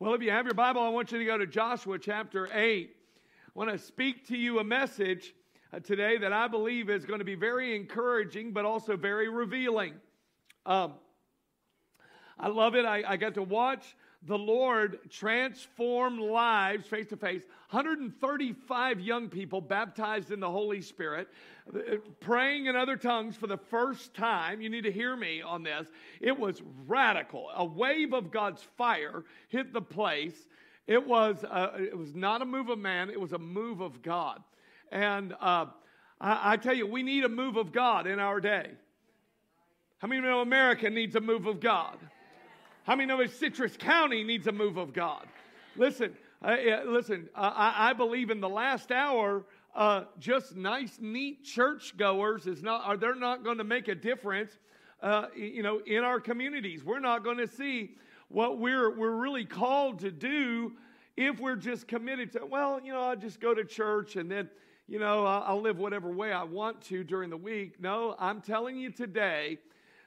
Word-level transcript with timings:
Well, 0.00 0.14
if 0.14 0.22
you 0.22 0.30
have 0.30 0.44
your 0.44 0.54
Bible, 0.54 0.80
I 0.80 0.90
want 0.90 1.10
you 1.10 1.18
to 1.18 1.24
go 1.24 1.36
to 1.36 1.46
Joshua 1.46 1.98
chapter 1.98 2.48
8. 2.52 2.54
I 2.56 3.58
want 3.58 3.68
to 3.72 3.78
speak 3.78 4.28
to 4.28 4.36
you 4.36 4.60
a 4.60 4.64
message 4.64 5.34
uh, 5.72 5.80
today 5.80 6.18
that 6.18 6.32
I 6.32 6.46
believe 6.46 6.88
is 6.88 7.04
going 7.04 7.18
to 7.18 7.24
be 7.24 7.34
very 7.34 7.74
encouraging, 7.74 8.52
but 8.52 8.64
also 8.64 8.96
very 8.96 9.28
revealing. 9.28 9.94
Um, 10.64 10.94
I 12.38 12.46
love 12.46 12.76
it. 12.76 12.84
I, 12.84 13.02
I 13.08 13.16
got 13.16 13.34
to 13.34 13.42
watch 13.42 13.96
the 14.26 14.38
Lord 14.38 14.98
transform 15.10 16.18
lives 16.18 16.86
face 16.86 17.06
to 17.08 17.16
face. 17.16 17.42
135 17.70 19.00
young 19.00 19.28
people 19.28 19.60
baptized 19.60 20.32
in 20.32 20.40
the 20.40 20.50
Holy 20.50 20.80
Spirit, 20.80 21.28
praying 22.20 22.66
in 22.66 22.74
other 22.74 22.96
tongues 22.96 23.36
for 23.36 23.46
the 23.46 23.56
first 23.56 24.14
time. 24.14 24.60
You 24.60 24.70
need 24.70 24.84
to 24.84 24.92
hear 24.92 25.14
me 25.14 25.40
on 25.40 25.62
this. 25.62 25.88
It 26.20 26.36
was 26.36 26.62
radical. 26.86 27.48
A 27.54 27.64
wave 27.64 28.12
of 28.12 28.32
God's 28.32 28.62
fire 28.76 29.24
hit 29.48 29.72
the 29.72 29.82
place. 29.82 30.46
It 30.88 31.06
was, 31.06 31.44
uh, 31.44 31.72
it 31.78 31.96
was 31.96 32.14
not 32.14 32.42
a 32.42 32.46
move 32.46 32.70
of 32.70 32.78
man, 32.78 33.10
it 33.10 33.20
was 33.20 33.32
a 33.32 33.38
move 33.38 33.80
of 33.80 34.02
God. 34.02 34.42
And 34.90 35.34
uh, 35.34 35.66
I, 36.20 36.52
I 36.52 36.56
tell 36.56 36.74
you, 36.74 36.86
we 36.86 37.02
need 37.02 37.24
a 37.24 37.28
move 37.28 37.56
of 37.56 37.72
God 37.72 38.06
in 38.06 38.18
our 38.18 38.40
day. 38.40 38.70
How 39.98 40.08
many 40.08 40.22
know 40.22 40.40
America 40.40 40.88
needs 40.88 41.14
a 41.14 41.20
move 41.20 41.46
of 41.46 41.60
God? 41.60 41.98
How 42.88 42.96
many 42.96 43.06
know 43.06 43.26
Citrus 43.26 43.76
County 43.76 44.24
needs 44.24 44.46
a 44.46 44.52
move 44.52 44.78
of 44.78 44.94
God? 44.94 45.26
Listen, 45.76 46.16
uh, 46.40 46.56
listen. 46.86 47.28
Uh, 47.34 47.52
I, 47.54 47.90
I, 47.90 47.92
believe 47.92 48.30
in 48.30 48.40
the 48.40 48.48
last 48.48 48.90
hour, 48.90 49.44
uh, 49.74 50.04
just 50.18 50.56
nice, 50.56 50.96
neat 50.98 51.44
churchgoers 51.44 52.46
is 52.46 52.62
not. 52.62 52.86
Are 52.86 52.96
they're 52.96 53.14
not 53.14 53.44
going 53.44 53.58
to 53.58 53.64
make 53.64 53.88
a 53.88 53.94
difference? 53.94 54.52
Uh, 55.02 55.26
you 55.36 55.62
know, 55.62 55.82
in 55.84 56.02
our 56.02 56.18
communities, 56.18 56.82
we're 56.82 56.98
not 56.98 57.24
going 57.24 57.36
to 57.36 57.46
see 57.46 57.90
what 58.28 58.58
we're 58.58 58.96
we're 58.96 59.16
really 59.16 59.44
called 59.44 59.98
to 59.98 60.10
do 60.10 60.72
if 61.14 61.38
we're 61.40 61.56
just 61.56 61.88
committed 61.88 62.32
to. 62.32 62.46
Well, 62.46 62.80
you 62.82 62.94
know, 62.94 63.02
I'll 63.02 63.16
just 63.16 63.38
go 63.38 63.52
to 63.52 63.66
church 63.66 64.16
and 64.16 64.30
then 64.30 64.48
you 64.86 64.98
know 64.98 65.26
I'll 65.26 65.60
live 65.60 65.76
whatever 65.76 66.10
way 66.10 66.32
I 66.32 66.44
want 66.44 66.80
to 66.84 67.04
during 67.04 67.28
the 67.28 67.36
week. 67.36 67.82
No, 67.82 68.16
I'm 68.18 68.40
telling 68.40 68.78
you 68.78 68.90
today 68.90 69.58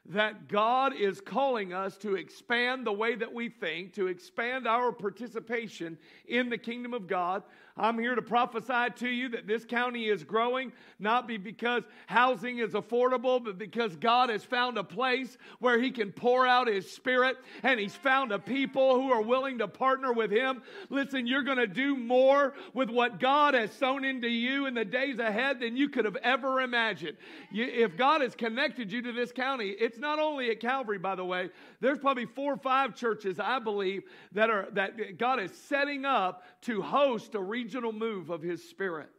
that 0.09 0.47
God 0.47 0.93
is 0.95 1.21
calling 1.21 1.73
us 1.73 1.95
to 1.97 2.15
expand 2.15 2.85
the 2.85 2.91
way 2.91 3.15
that 3.15 3.33
we 3.33 3.49
think, 3.49 3.93
to 3.93 4.07
expand 4.07 4.67
our 4.67 4.91
participation 4.91 5.97
in 6.27 6.49
the 6.49 6.57
kingdom 6.57 6.93
of 6.93 7.07
God. 7.07 7.43
I'm 7.77 7.97
here 7.97 8.15
to 8.15 8.21
prophesy 8.21 8.93
to 8.97 9.07
you 9.07 9.29
that 9.29 9.47
this 9.47 9.63
county 9.63 10.09
is 10.09 10.23
growing, 10.23 10.73
not 10.99 11.27
be 11.27 11.37
because 11.37 11.83
housing 12.07 12.57
is 12.57 12.73
affordable, 12.73 13.43
but 13.43 13.57
because 13.57 13.95
God 13.95 14.29
has 14.29 14.43
found 14.43 14.77
a 14.77 14.83
place 14.83 15.37
where 15.59 15.81
He 15.81 15.91
can 15.91 16.11
pour 16.11 16.45
out 16.45 16.67
His 16.67 16.91
Spirit 16.91 17.37
and 17.63 17.79
He's 17.79 17.95
found 17.95 18.31
a 18.31 18.39
people 18.39 18.95
who 18.95 19.11
are 19.11 19.21
willing 19.21 19.59
to 19.59 19.67
partner 19.67 20.11
with 20.11 20.31
Him. 20.31 20.63
Listen, 20.89 21.27
you're 21.27 21.43
going 21.43 21.57
to 21.57 21.67
do 21.67 21.95
more 21.95 22.53
with 22.73 22.89
what 22.89 23.19
God 23.19 23.53
has 23.53 23.71
sown 23.71 24.03
into 24.03 24.27
you 24.27 24.65
in 24.65 24.73
the 24.73 24.85
days 24.85 25.19
ahead 25.19 25.59
than 25.61 25.77
you 25.77 25.89
could 25.89 26.05
have 26.05 26.17
ever 26.17 26.61
imagined. 26.61 27.17
If 27.51 27.95
God 27.95 28.21
has 28.21 28.35
connected 28.35 28.91
you 28.91 29.01
to 29.03 29.13
this 29.13 29.31
county, 29.31 29.69
it's 29.91 29.99
not 29.99 30.19
only 30.19 30.49
at 30.49 30.61
Calvary, 30.61 30.97
by 30.97 31.15
the 31.15 31.25
way, 31.25 31.49
there's 31.81 31.99
probably 31.99 32.25
four 32.25 32.53
or 32.53 32.57
five 32.57 32.95
churches, 32.95 33.41
I 33.41 33.59
believe, 33.59 34.03
that 34.31 34.49
are 34.49 34.69
that 34.71 35.17
God 35.17 35.41
is 35.41 35.51
setting 35.67 36.05
up 36.05 36.43
to 36.61 36.81
host 36.81 37.35
a 37.35 37.41
regional 37.41 37.91
move 37.91 38.29
of 38.29 38.41
His 38.41 38.63
Spirit. 38.69 39.09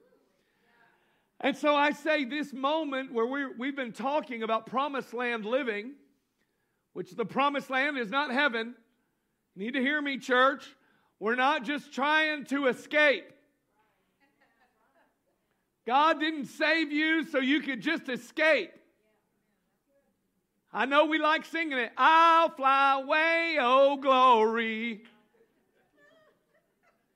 And 1.41 1.55
so 1.55 1.77
I 1.77 1.91
say 1.91 2.25
this 2.25 2.55
moment 2.55 3.12
where 3.12 3.27
we 3.27 3.45
we've 3.59 3.77
been 3.77 3.93
talking 3.93 4.43
about 4.43 4.65
promised 4.65 5.12
land 5.12 5.45
living, 5.45 5.93
which 6.95 7.11
the 7.17 7.27
promised 7.27 7.69
land 7.69 7.98
is 7.98 8.09
not 8.09 8.33
heaven. 8.33 8.75
You 9.55 9.67
need 9.67 9.75
to 9.75 9.83
hear 9.83 10.00
me, 10.00 10.17
church. 10.17 10.65
We're 11.20 11.34
not 11.34 11.65
just 11.65 11.93
trying 11.93 12.47
to 12.47 12.69
escape. 12.69 13.31
God 15.87 16.19
didn't 16.19 16.47
save 16.47 16.91
you 16.93 17.25
so 17.27 17.41
you 17.41 17.61
could 17.61 17.83
just 17.83 18.09
escape. 18.09 18.71
I 20.72 20.87
know 20.87 21.05
we 21.05 21.19
like 21.19 21.44
singing 21.44 21.78
it. 21.78 21.93
I'll 21.97 22.49
fly 22.49 23.00
away, 23.03 23.56
oh 23.60 23.97
glory. 23.99 25.03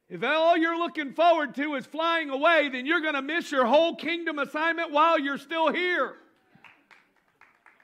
If 0.08 0.22
all 0.22 0.56
you're 0.56 0.78
looking 0.78 1.14
forward 1.14 1.54
to 1.56 1.74
is 1.74 1.86
flying 1.86 2.30
away, 2.30 2.68
then 2.68 2.86
you're 2.86 3.00
going 3.00 3.14
to 3.14 3.22
miss 3.22 3.50
your 3.50 3.66
whole 3.66 3.96
kingdom 3.96 4.38
assignment 4.38 4.92
while 4.92 5.18
you're 5.18 5.38
still 5.38 5.72
here. 5.72 6.14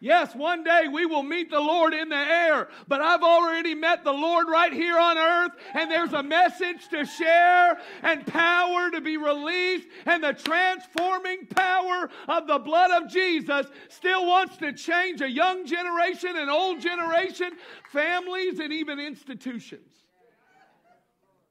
Yes, 0.02 0.34
one 0.34 0.64
day 0.64 0.88
we 0.92 1.06
will 1.06 1.22
meet 1.22 1.48
the 1.48 1.60
Lord 1.60 1.94
in 1.94 2.08
the 2.08 2.16
air, 2.16 2.66
but 2.88 3.00
I've 3.00 3.22
already 3.22 3.76
met 3.76 4.02
the 4.02 4.12
Lord 4.12 4.48
right 4.48 4.72
here 4.72 4.98
on 4.98 5.16
earth, 5.16 5.52
and 5.74 5.88
there's 5.88 6.12
a 6.12 6.24
message 6.24 6.88
to 6.88 7.04
share 7.04 7.78
and 8.02 8.26
power 8.26 8.90
to 8.90 9.00
be 9.00 9.16
released, 9.16 9.86
and 10.04 10.24
the 10.24 10.32
transforming 10.32 11.46
power 11.46 12.10
of 12.26 12.48
the 12.48 12.58
blood 12.58 12.90
of 12.90 13.08
Jesus 13.08 13.68
still 13.90 14.26
wants 14.26 14.56
to 14.56 14.72
change 14.72 15.20
a 15.20 15.30
young 15.30 15.64
generation, 15.66 16.36
an 16.36 16.48
old 16.48 16.80
generation, 16.80 17.52
families, 17.92 18.58
and 18.58 18.72
even 18.72 18.98
institutions. 18.98 19.86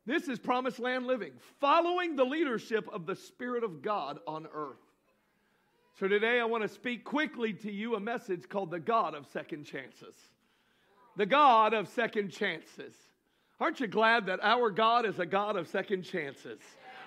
This 0.05 0.27
is 0.27 0.39
promised 0.39 0.79
land 0.79 1.07
living, 1.07 1.31
following 1.61 2.17
the 2.17 2.25
leadership 2.25 2.89
of 2.91 3.05
the 3.05 3.15
Spirit 3.15 3.63
of 3.63 3.81
God 3.81 4.19
on 4.27 4.45
earth. 4.53 4.90
So 6.01 6.07
today 6.07 6.39
I 6.39 6.45
want 6.45 6.63
to 6.63 6.67
speak 6.67 7.03
quickly 7.03 7.53
to 7.53 7.71
you 7.71 7.93
a 7.93 7.99
message 7.99 8.49
called 8.49 8.71
the 8.71 8.79
God 8.79 9.13
of 9.13 9.27
second 9.27 9.65
chances. 9.65 10.15
The 11.15 11.27
God 11.27 11.75
of 11.75 11.87
second 11.87 12.31
chances. 12.31 12.95
Aren't 13.59 13.79
you 13.79 13.85
glad 13.85 14.25
that 14.25 14.39
our 14.41 14.71
God 14.71 15.05
is 15.05 15.19
a 15.19 15.27
God 15.27 15.57
of 15.57 15.67
second 15.67 16.01
chances? 16.01 16.59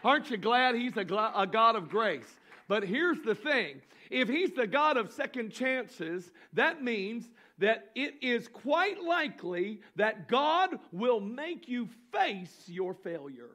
Aren't 0.05 0.31
you 0.31 0.37
glad 0.37 0.77
He's 0.77 0.97
a, 0.97 1.33
a 1.35 1.45
God 1.45 1.75
of 1.75 1.89
grace? 1.89 2.39
But 2.69 2.85
here's 2.85 3.21
the 3.23 3.35
thing 3.35 3.83
if 4.13 4.29
He's 4.29 4.53
the 4.53 4.69
God 4.69 4.97
of 4.97 5.11
second 5.11 5.51
chances, 5.51 6.31
that 6.53 6.85
means 6.85 7.29
that 7.59 7.91
it 7.97 8.15
is 8.23 8.47
quite 8.47 9.03
likely 9.03 9.81
that 9.97 10.29
God 10.29 10.79
will 10.93 11.19
make 11.19 11.67
you 11.67 11.89
face 12.13 12.63
your 12.69 12.95
failure. 12.95 13.51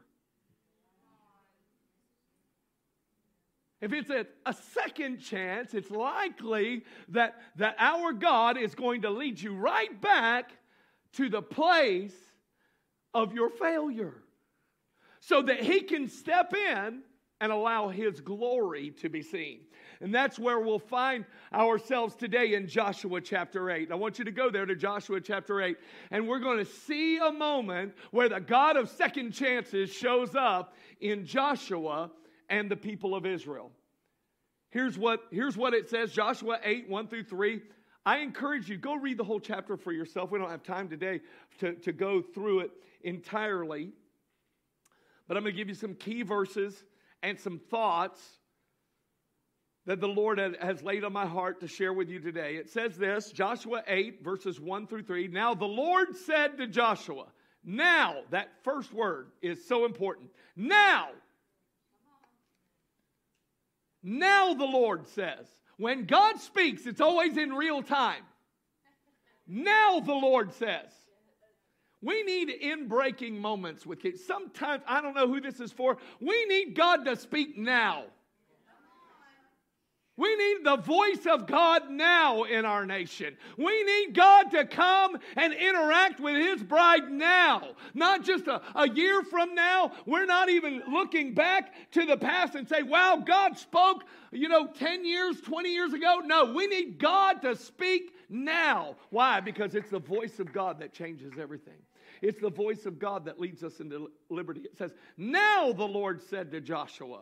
If 3.82 3.94
it's 3.94 4.10
a, 4.10 4.26
a, 4.46 4.54
second 4.54 5.20
chance, 5.20 5.74
it's 5.74 5.90
likely 5.90 6.84
that, 7.10 7.36
that 7.56 7.76
our 7.80 8.12
God 8.12 8.58
is 8.58 8.76
going 8.76 9.04
to 9.04 9.10
lead 9.10 9.40
you 9.40 9.56
right 9.56 10.00
back 10.02 10.52
to 11.14 11.30
the 11.30 11.42
place 11.42 12.16
of 13.14 13.34
your 13.34 13.50
failure 13.50 14.16
so 15.22 15.42
that 15.44 15.62
He 15.62 15.82
can 15.82 16.10
step 16.10 16.54
in 16.54 17.04
and 17.40 17.52
allow 17.54 17.88
His 17.88 18.20
glory 18.20 18.92
to 19.00 19.08
be 19.08 19.22
seen. 19.22 19.62
And 20.02 20.14
that's 20.14 20.38
where 20.38 20.60
we'll 20.60 20.80
find 20.80 21.26
ourselves 21.54 22.16
today 22.16 22.56
in 22.56 22.68
Joshua 22.68 23.22
chapter 23.22 23.70
8. 23.70 23.92
I 23.92 23.96
want 23.96 24.20
you 24.20 24.26
to 24.26 24.32
go 24.32 24.50
there 24.50 24.66
to 24.66 24.76
Joshua 24.76 25.22
chapter 25.22 25.62
8, 25.62 25.78
and 26.12 26.28
we're 26.28 26.40
going 26.40 26.58
to 26.58 26.66
see 26.66 27.18
a 27.18 27.32
moment 27.32 27.94
where 28.12 28.28
the 28.28 28.40
God 28.40 28.76
of 28.76 28.90
second 28.90 29.32
chances 29.32 29.90
shows 29.90 30.36
up 30.36 30.76
in 31.00 31.26
Joshua 31.26 32.12
and 32.50 32.70
the 32.70 32.76
people 32.76 33.16
of 33.16 33.26
Israel. 33.26 33.72
Here's 34.72 34.98
what, 34.98 35.22
here's 35.32 35.58
what 35.58 35.74
it 35.74 35.90
says 35.90 36.12
Joshua 36.12 36.60
8, 36.64 36.90
1 36.90 37.08
through 37.08 37.24
3. 37.24 37.62
I 38.06 38.20
encourage 38.20 38.70
you, 38.70 38.78
go 38.78 38.96
read 38.96 39.18
the 39.18 39.24
whole 39.24 39.40
chapter 39.40 39.78
for 39.78 39.92
yourself. 39.92 40.32
We 40.32 40.40
don't 40.40 40.50
have 40.50 40.64
time 40.64 40.90
today 40.90 41.22
to, 41.60 41.74
to 41.76 41.92
go 41.92 42.22
through 42.22 42.62
it 42.62 42.72
entirely. 43.04 43.92
But 45.28 45.38
I'm 45.38 45.44
going 45.44 45.54
to 45.54 45.58
give 45.58 45.70
you 45.70 45.76
some 45.76 45.94
key 45.94 46.24
verses 46.24 46.84
and 47.22 47.40
some 47.40 47.60
thoughts 47.70 48.20
that 49.86 50.00
the 50.00 50.08
Lord 50.08 50.40
has 50.62 50.84
laid 50.84 51.04
on 51.04 51.14
my 51.14 51.26
heart 51.26 51.62
to 51.62 51.68
share 51.68 51.94
with 51.94 52.10
you 52.10 52.20
today. 52.20 52.56
It 52.56 52.70
says 52.70 52.96
this 52.98 53.32
Joshua 53.32 53.84
8, 53.88 54.24
verses 54.24 54.60
1 54.60 54.88
through 54.88 55.04
3. 55.04 55.28
Now 55.28 55.54
the 55.54 55.66
Lord 55.66 56.16
said 56.16 56.58
to 56.58 56.68
Joshua, 56.68 57.26
Now, 57.64 58.22
that 58.30 58.50
first 58.64 58.94
word 58.94 59.28
is 59.42 59.68
so 59.68 59.86
important. 59.86 60.30
Now, 60.56 61.10
now 64.04 64.54
the 64.54 64.66
Lord 64.66 65.08
says. 65.08 65.48
When 65.78 66.06
God 66.06 66.40
speaks, 66.40 66.86
it's 66.86 67.02
always 67.02 67.38
in 67.38 67.54
real 67.54 67.82
time. 67.82 68.24
Now 69.48 70.00
the 70.00 70.14
Lord 70.14 70.54
says. 70.54 70.92
We 72.02 72.24
need 72.24 72.50
in 72.50 72.88
breaking 72.88 73.40
moments 73.40 73.86
with 73.86 74.02
kids. 74.02 74.24
Sometimes, 74.26 74.84
I 74.88 75.02
don't 75.02 75.16
know 75.16 75.28
who 75.28 75.42
this 75.42 75.60
is 75.60 75.72
for, 75.72 75.98
we 76.22 76.46
need 76.46 76.76
God 76.76 77.06
to 77.06 77.16
speak 77.16 77.58
now. 77.58 78.06
We 80.20 80.36
need 80.36 80.66
the 80.66 80.76
voice 80.76 81.26
of 81.26 81.48
God 81.48 81.90
now 81.90 82.44
in 82.44 82.66
our 82.66 82.86
nation. 82.86 83.38
We 83.58 83.84
need 83.86 84.14
God 84.14 84.52
to 84.52 84.66
come 84.66 85.18
and 85.38 85.54
interact 85.54 86.20
with 86.20 86.36
His 86.36 86.62
bride 86.62 87.10
now, 87.10 87.70
not 87.94 88.26
just 88.26 88.48
a, 88.48 88.62
a 88.76 88.90
year 88.90 89.24
from 89.24 89.56
now. 89.56 89.94
We're 90.06 90.26
not 90.26 90.50
even 90.50 90.84
looking 90.92 91.34
back 91.34 91.74
to 91.92 92.06
the 92.06 92.18
past 92.18 92.56
and 92.56 92.68
say, 92.68 92.84
wow, 92.84 93.24
God 93.26 93.58
spoke, 93.58 94.04
you 94.34 94.50
know, 94.50 94.68
10 94.68 95.06
years, 95.06 95.40
20 95.40 95.72
years 95.72 95.94
ago. 95.94 96.20
No, 96.26 96.52
we 96.54 96.68
need 96.68 97.00
God 97.00 97.42
to 97.44 97.56
speak 97.56 98.14
now. 98.28 98.98
Why? 99.12 99.40
Because 99.40 99.74
it's 99.74 99.90
the 99.90 100.00
voice 100.00 100.40
of 100.40 100.52
God 100.52 100.82
that 100.82 100.92
changes 100.92 101.32
everything. 101.40 101.80
It's 102.22 102.42
the 102.42 102.52
voice 102.52 102.86
of 102.86 103.00
God 103.00 103.24
that 103.24 103.40
leads 103.40 103.64
us 103.64 103.80
into 103.80 104.12
liberty. 104.30 104.64
It 104.66 104.78
says, 104.78 104.92
Now 105.16 105.72
the 105.72 105.88
Lord 105.88 106.22
said 106.22 106.52
to 106.52 106.60
Joshua, 106.60 107.22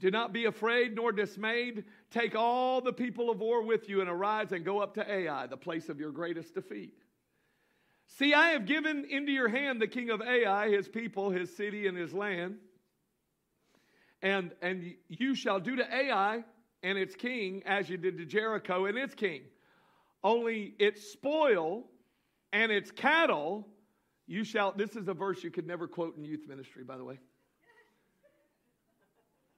Do 0.00 0.10
not 0.10 0.32
be 0.32 0.46
afraid 0.46 0.94
nor 0.94 1.12
dismayed. 1.12 1.84
Take 2.10 2.34
all 2.34 2.80
the 2.80 2.92
people 2.92 3.30
of 3.30 3.40
war 3.40 3.62
with 3.62 3.88
you 3.88 4.00
and 4.00 4.10
arise 4.10 4.52
and 4.52 4.64
go 4.64 4.80
up 4.80 4.94
to 4.94 5.10
Ai, 5.10 5.46
the 5.46 5.56
place 5.56 5.88
of 5.88 6.00
your 6.00 6.10
greatest 6.10 6.54
defeat. 6.54 6.94
See, 8.06 8.34
I 8.34 8.50
have 8.50 8.66
given 8.66 9.06
into 9.08 9.32
your 9.32 9.48
hand 9.48 9.80
the 9.80 9.86
king 9.86 10.10
of 10.10 10.20
Ai, 10.20 10.70
his 10.70 10.88
people, 10.88 11.30
his 11.30 11.54
city, 11.56 11.86
and 11.86 11.96
his 11.96 12.12
land. 12.12 12.56
And, 14.20 14.52
and 14.62 14.94
you 15.08 15.34
shall 15.34 15.60
do 15.60 15.76
to 15.76 15.94
Ai 15.94 16.44
and 16.82 16.98
its 16.98 17.14
king 17.14 17.62
as 17.66 17.88
you 17.88 17.96
did 17.96 18.18
to 18.18 18.24
Jericho 18.24 18.86
and 18.86 18.98
its 18.98 19.14
king. 19.14 19.42
Only 20.22 20.74
its 20.78 21.12
spoil 21.12 21.84
and 22.52 22.70
its 22.70 22.90
cattle 22.90 23.68
you 24.26 24.44
shall. 24.44 24.72
This 24.72 24.96
is 24.96 25.08
a 25.08 25.14
verse 25.14 25.42
you 25.42 25.50
could 25.50 25.66
never 25.66 25.86
quote 25.86 26.16
in 26.16 26.24
youth 26.24 26.46
ministry, 26.48 26.84
by 26.84 26.96
the 26.96 27.04
way. 27.04 27.18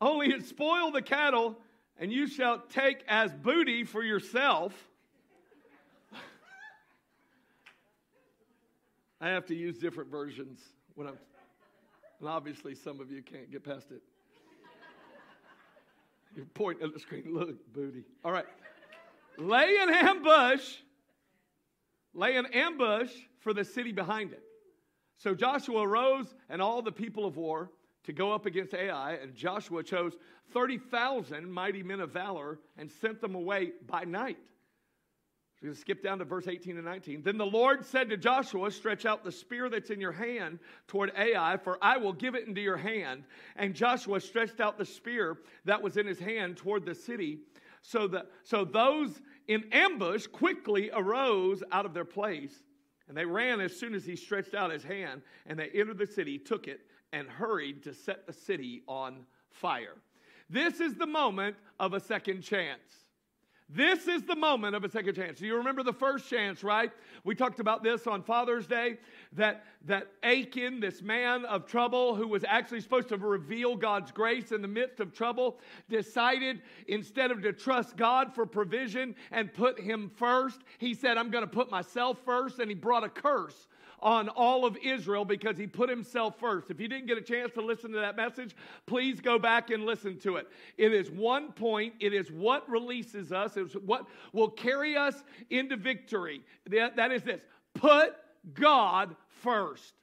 Only 0.00 0.28
it 0.28 0.44
spoil 0.46 0.90
the 0.90 1.02
cattle, 1.02 1.58
and 1.98 2.12
you 2.12 2.26
shall 2.26 2.58
take 2.58 3.02
as 3.08 3.32
booty 3.32 3.84
for 3.84 4.02
yourself. 4.02 4.75
I 9.20 9.28
have 9.28 9.46
to 9.46 9.54
use 9.54 9.78
different 9.78 10.10
versions 10.10 10.60
when 10.94 11.06
I'm, 11.06 11.19
and 12.20 12.28
obviously 12.28 12.75
some 12.75 13.00
of 13.00 13.10
you 13.10 13.22
can't 13.22 13.50
get 13.50 13.64
past 13.64 13.90
it. 13.90 14.02
You 16.37 16.44
point 16.52 16.82
at 16.82 16.93
the 16.93 17.00
screen, 17.00 17.25
look, 17.28 17.72
booty. 17.72 18.04
All 18.22 18.31
right. 18.31 18.44
Lay 19.38 19.76
an 19.81 19.88
ambush, 19.88 20.76
lay 22.12 22.37
an 22.37 22.46
ambush 22.52 23.10
for 23.40 23.54
the 23.54 23.64
city 23.64 23.93
behind 23.93 24.32
it. 24.32 24.43
So 25.16 25.34
Joshua 25.34 25.82
arose 25.82 26.34
and 26.50 26.60
all 26.60 26.82
the 26.82 26.93
people 26.93 27.25
of 27.25 27.38
war 27.38 27.70
to 28.06 28.12
go 28.12 28.32
up 28.32 28.47
against 28.47 28.75
Ai, 28.75 29.14
and 29.14 29.35
Joshua 29.35 29.82
chose 29.82 30.17
30,000 30.53 31.50
mighty 31.50 31.82
men 31.82 32.00
of 32.00 32.11
valor 32.11 32.58
and 32.79 32.91
sent 32.91 33.20
them 33.20 33.35
away 33.35 33.73
by 33.87 34.05
night. 34.05 34.38
We're 35.61 35.69
going 35.69 35.75
to 35.75 35.81
skip 35.81 36.03
down 36.03 36.19
to 36.19 36.25
verse 36.25 36.47
18 36.49 36.76
and 36.76 36.85
19. 36.85 37.23
Then 37.23 37.38
the 37.38 37.47
Lord 37.47 37.85
said 37.85 38.11
to 38.11 38.17
Joshua, 38.17 38.70
Stretch 38.70 39.06
out 39.06 39.25
the 39.25 39.32
spear 39.32 39.70
that's 39.70 39.91
in 39.91 40.00
your 40.00 40.12
hand 40.12 40.58
toward 40.87 41.12
Ai, 41.17 41.56
for 41.56 41.79
I 41.81 41.97
will 41.97 42.12
give 42.12 42.35
it 42.35 42.47
into 42.47 42.61
your 42.61 42.76
hand. 42.76 43.25
And 43.56 43.75
Joshua 43.75 44.20
stretched 44.20 44.61
out 44.61 44.76
the 44.76 44.85
spear 44.85 45.38
that 45.64 45.82
was 45.82 45.97
in 45.97 46.06
his 46.06 46.19
hand 46.19 46.58
toward 46.58 46.85
the 46.85 46.94
city. 46.94 47.38
So, 47.81 48.06
that, 48.08 48.26
so 48.44 48.64
those 48.64 49.20
in 49.49 49.64
ambush 49.73 50.26
quickly 50.26 50.91
arose 50.93 51.62
out 51.73 51.87
of 51.87 51.94
their 51.94 52.05
place, 52.05 52.53
and 53.08 53.17
they 53.17 53.25
ran 53.25 53.61
as 53.61 53.75
soon 53.75 53.94
as 53.94 54.05
he 54.05 54.14
stretched 54.14 54.55
out 54.55 54.70
his 54.70 54.85
hand, 54.85 55.23
and 55.47 55.58
they 55.58 55.69
entered 55.69 55.99
the 55.99 56.06
city, 56.06 56.38
took 56.38 56.69
it, 56.69 56.81
and 57.12 57.29
hurried 57.29 57.82
to 57.85 57.94
set 57.94 58.26
the 58.26 58.32
city 58.32 58.82
on 58.87 59.26
fire. 59.50 59.97
This 60.49 60.81
is 60.81 60.94
the 60.94 61.06
moment 61.06 61.56
of 61.81 61.94
a 61.94 62.00
second 62.00 62.43
chance. 62.43 63.06
This 63.69 64.06
is 64.06 64.23
the 64.23 64.37
moment 64.37 64.76
of 64.76 64.85
a 64.85 64.88
second 64.88 65.17
chance. 65.17 65.41
Do 65.41 65.47
you 65.47 65.56
remember 65.56 65.82
the 65.82 65.93
first 65.93 66.31
chance, 66.31 66.62
right? 66.62 66.93
We 67.25 67.35
talked 67.35 67.58
about 67.58 67.82
this 67.82 68.06
on 68.06 68.23
Father's 68.23 68.69
Day 68.69 68.99
that, 69.32 69.64
that 69.87 70.06
Achan, 70.23 70.79
this 70.79 71.03
man 71.03 71.44
of 71.47 71.67
trouble 71.67 72.14
who 72.14 72.29
was 72.29 72.44
actually 72.47 72.81
supposed 72.81 73.08
to 73.08 73.17
reveal 73.17 73.75
God's 73.75 74.12
grace 74.12 74.53
in 74.53 74.62
the 74.62 74.69
midst 74.69 75.00
of 75.00 75.12
trouble, 75.12 75.58
decided 75.88 76.62
instead 76.87 77.32
of 77.32 77.43
to 77.43 77.53
trust 77.53 77.97
God 77.97 78.32
for 78.32 78.47
provision 78.47 79.17
and 79.32 79.53
put 79.53 79.81
him 79.81 80.12
first, 80.14 80.61
he 80.79 80.94
said, 80.94 81.19
I'm 81.19 81.32
going 81.32 81.44
to 81.44 81.50
put 81.50 81.69
myself 81.69 82.19
first, 82.25 82.61
and 82.61 82.70
he 82.70 82.75
brought 82.76 83.03
a 83.03 83.08
curse 83.08 83.67
on 84.00 84.28
all 84.28 84.64
of 84.64 84.76
Israel 84.82 85.25
because 85.25 85.56
he 85.56 85.66
put 85.66 85.88
himself 85.88 86.38
first. 86.38 86.70
If 86.70 86.81
you 86.81 86.88
didn't 86.88 87.06
get 87.06 87.19
a 87.19 87.22
chance 87.22 87.52
to 87.54 87.62
listen 87.62 87.93
to 87.93 87.98
that 88.00 88.16
message, 88.16 88.54
please 88.87 89.20
go 89.20 89.38
back 89.38 89.70
and 89.70 89.84
listen 89.84 90.19
to 90.20 90.37
it. 90.37 90.48
It 90.76 90.93
is 90.93 91.10
one 91.10 91.52
point, 91.52 91.94
it 92.00 92.12
is 92.12 92.31
what 92.31 92.69
releases 92.69 93.32
us, 93.32 93.56
it's 93.56 93.75
what 93.75 94.06
will 94.32 94.50
carry 94.50 94.96
us 94.96 95.25
into 95.50 95.76
victory. 95.76 96.43
that, 96.70 96.96
that 96.96 97.12
is 97.12 97.22
this 97.22 97.40
put 97.75 98.14
God 98.54 99.16
first. 99.43 99.94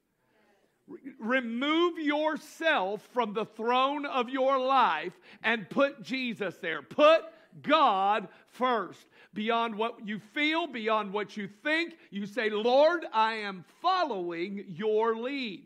Remove 1.20 1.98
yourself 1.98 3.08
from 3.14 3.34
the 3.34 3.46
throne 3.46 4.06
of 4.06 4.30
your 4.30 4.60
life 4.60 5.14
and 5.42 5.70
put 5.70 6.04
Jesus 6.04 6.58
there. 6.58 6.82
Put 6.82 7.24
God 7.62 8.28
first 8.48 9.06
beyond 9.34 9.76
what 9.76 10.08
you 10.08 10.20
feel, 10.34 10.68
beyond 10.68 11.12
what 11.12 11.36
you 11.36 11.48
think. 11.64 11.94
You 12.12 12.26
say, 12.26 12.50
Lord, 12.50 13.06
I 13.12 13.36
am 13.36 13.66
following 13.82 14.66
your 14.70 15.16
lead. 15.16 15.66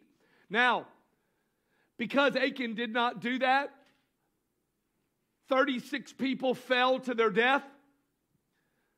Now, 0.49 0.87
because 1.97 2.35
Achan 2.35 2.75
did 2.75 2.93
not 2.93 3.21
do 3.21 3.39
that, 3.39 3.71
36 5.49 6.13
people 6.13 6.53
fell 6.53 6.99
to 6.99 7.13
their 7.13 7.29
death. 7.29 7.63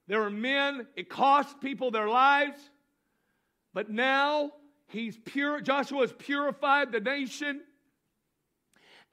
There 0.07 0.19
were 0.19 0.31
men, 0.31 0.87
it 0.95 1.09
cost 1.09 1.61
people 1.61 1.91
their 1.91 2.09
lives. 2.09 2.59
But 3.73 3.89
now 3.89 4.51
he's 4.87 5.17
pure, 5.17 5.61
Joshua 5.61 6.01
has 6.01 6.13
purified 6.13 6.91
the 6.91 6.99
nation. 6.99 7.61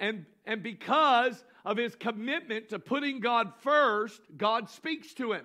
And, 0.01 0.27
and 0.45 0.63
because 0.63 1.43
of 1.67 1.77
his 1.77 1.97
commitment 1.97 2.69
to 2.69 2.79
putting 2.79 3.19
God 3.19 3.53
first, 3.63 4.21
God 4.37 4.71
speaks 4.71 5.13
to 5.15 5.33
him. 5.33 5.45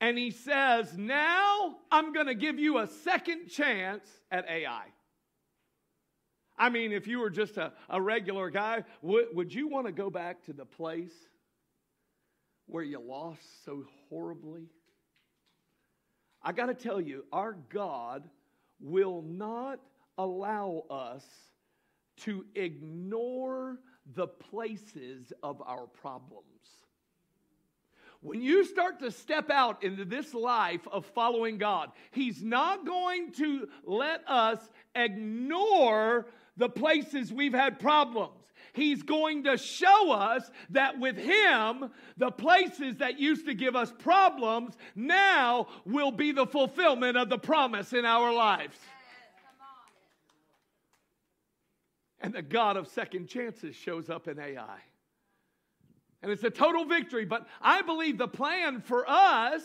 And 0.00 0.18
he 0.18 0.32
says, 0.32 0.98
Now 0.98 1.76
I'm 1.90 2.12
going 2.12 2.26
to 2.26 2.34
give 2.34 2.58
you 2.58 2.78
a 2.78 2.88
second 2.88 3.46
chance 3.48 4.04
at 4.30 4.44
Ai. 4.50 4.82
I 6.58 6.68
mean, 6.68 6.92
if 6.92 7.06
you 7.06 7.20
were 7.20 7.30
just 7.30 7.56
a, 7.58 7.72
a 7.88 8.02
regular 8.02 8.50
guy, 8.50 8.82
would, 9.02 9.26
would 9.34 9.54
you 9.54 9.68
want 9.68 9.86
to 9.86 9.92
go 9.92 10.10
back 10.10 10.42
to 10.46 10.52
the 10.52 10.64
place 10.64 11.14
where 12.66 12.82
you 12.82 12.98
lost 12.98 13.64
so 13.64 13.84
horribly? 14.08 14.64
I 16.42 16.52
got 16.52 16.66
to 16.66 16.74
tell 16.74 17.00
you, 17.00 17.24
our 17.32 17.56
God 17.68 18.28
will 18.80 19.22
not 19.22 19.78
allow 20.18 20.82
us 20.90 21.24
to 22.22 22.44
ignore 22.54 23.78
the 24.14 24.26
places 24.26 25.32
of 25.42 25.60
our 25.62 25.86
problems. 25.86 26.44
When 28.20 28.42
you 28.42 28.64
start 28.64 28.98
to 29.00 29.10
step 29.10 29.50
out 29.50 29.84
into 29.84 30.04
this 30.04 30.34
life 30.34 30.86
of 30.90 31.06
following 31.06 31.58
God, 31.58 31.90
He's 32.10 32.42
not 32.42 32.86
going 32.86 33.32
to 33.32 33.68
let 33.84 34.28
us 34.28 34.58
ignore 34.94 36.26
the 36.56 36.68
places 36.68 37.32
we've 37.32 37.54
had 37.54 37.78
problems. 37.78 38.32
He's 38.72 39.02
going 39.02 39.44
to 39.44 39.56
show 39.56 40.10
us 40.12 40.50
that 40.70 40.98
with 40.98 41.16
Him, 41.16 41.90
the 42.16 42.30
places 42.30 42.96
that 42.96 43.18
used 43.18 43.46
to 43.46 43.54
give 43.54 43.76
us 43.76 43.92
problems 43.98 44.74
now 44.94 45.68
will 45.84 46.10
be 46.10 46.32
the 46.32 46.46
fulfillment 46.46 47.16
of 47.16 47.28
the 47.28 47.38
promise 47.38 47.92
in 47.92 48.04
our 48.04 48.32
lives. 48.32 48.76
And 52.20 52.32
the 52.32 52.42
God 52.42 52.76
of 52.76 52.88
second 52.88 53.28
chances 53.28 53.76
shows 53.76 54.08
up 54.08 54.26
in 54.28 54.38
Ai. 54.38 54.78
And 56.22 56.32
it's 56.32 56.44
a 56.44 56.50
total 56.50 56.84
victory. 56.84 57.24
But 57.24 57.46
I 57.60 57.82
believe 57.82 58.18
the 58.18 58.28
plan 58.28 58.80
for 58.80 59.08
us 59.08 59.62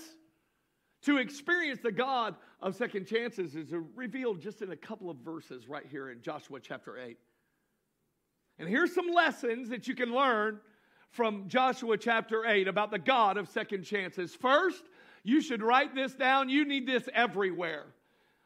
to 1.04 1.18
experience 1.18 1.80
the 1.82 1.92
God 1.92 2.36
of 2.62 2.76
second 2.76 3.08
chances 3.08 3.56
is 3.56 3.74
revealed 3.96 4.42
just 4.42 4.62
in 4.62 4.72
a 4.72 4.76
couple 4.76 5.10
of 5.10 5.18
verses 5.18 5.68
right 5.68 5.86
here 5.90 6.10
in 6.12 6.22
Joshua 6.22 6.60
chapter 6.60 6.98
8. 7.00 7.18
And 8.60 8.70
here's 8.70 8.94
some 8.94 9.08
lessons 9.12 9.70
that 9.70 9.88
you 9.88 9.96
can 9.96 10.14
learn 10.14 10.60
from 11.10 11.48
Joshua 11.48 11.98
chapter 11.98 12.46
8 12.46 12.68
about 12.68 12.92
the 12.92 13.00
God 13.00 13.38
of 13.38 13.50
second 13.50 13.84
chances. 13.84 14.36
First, 14.36 14.84
you 15.24 15.42
should 15.42 15.64
write 15.64 15.96
this 15.96 16.14
down. 16.14 16.50
You 16.50 16.66
need 16.66 16.88
this 16.88 17.10
everywhere. 17.14 17.86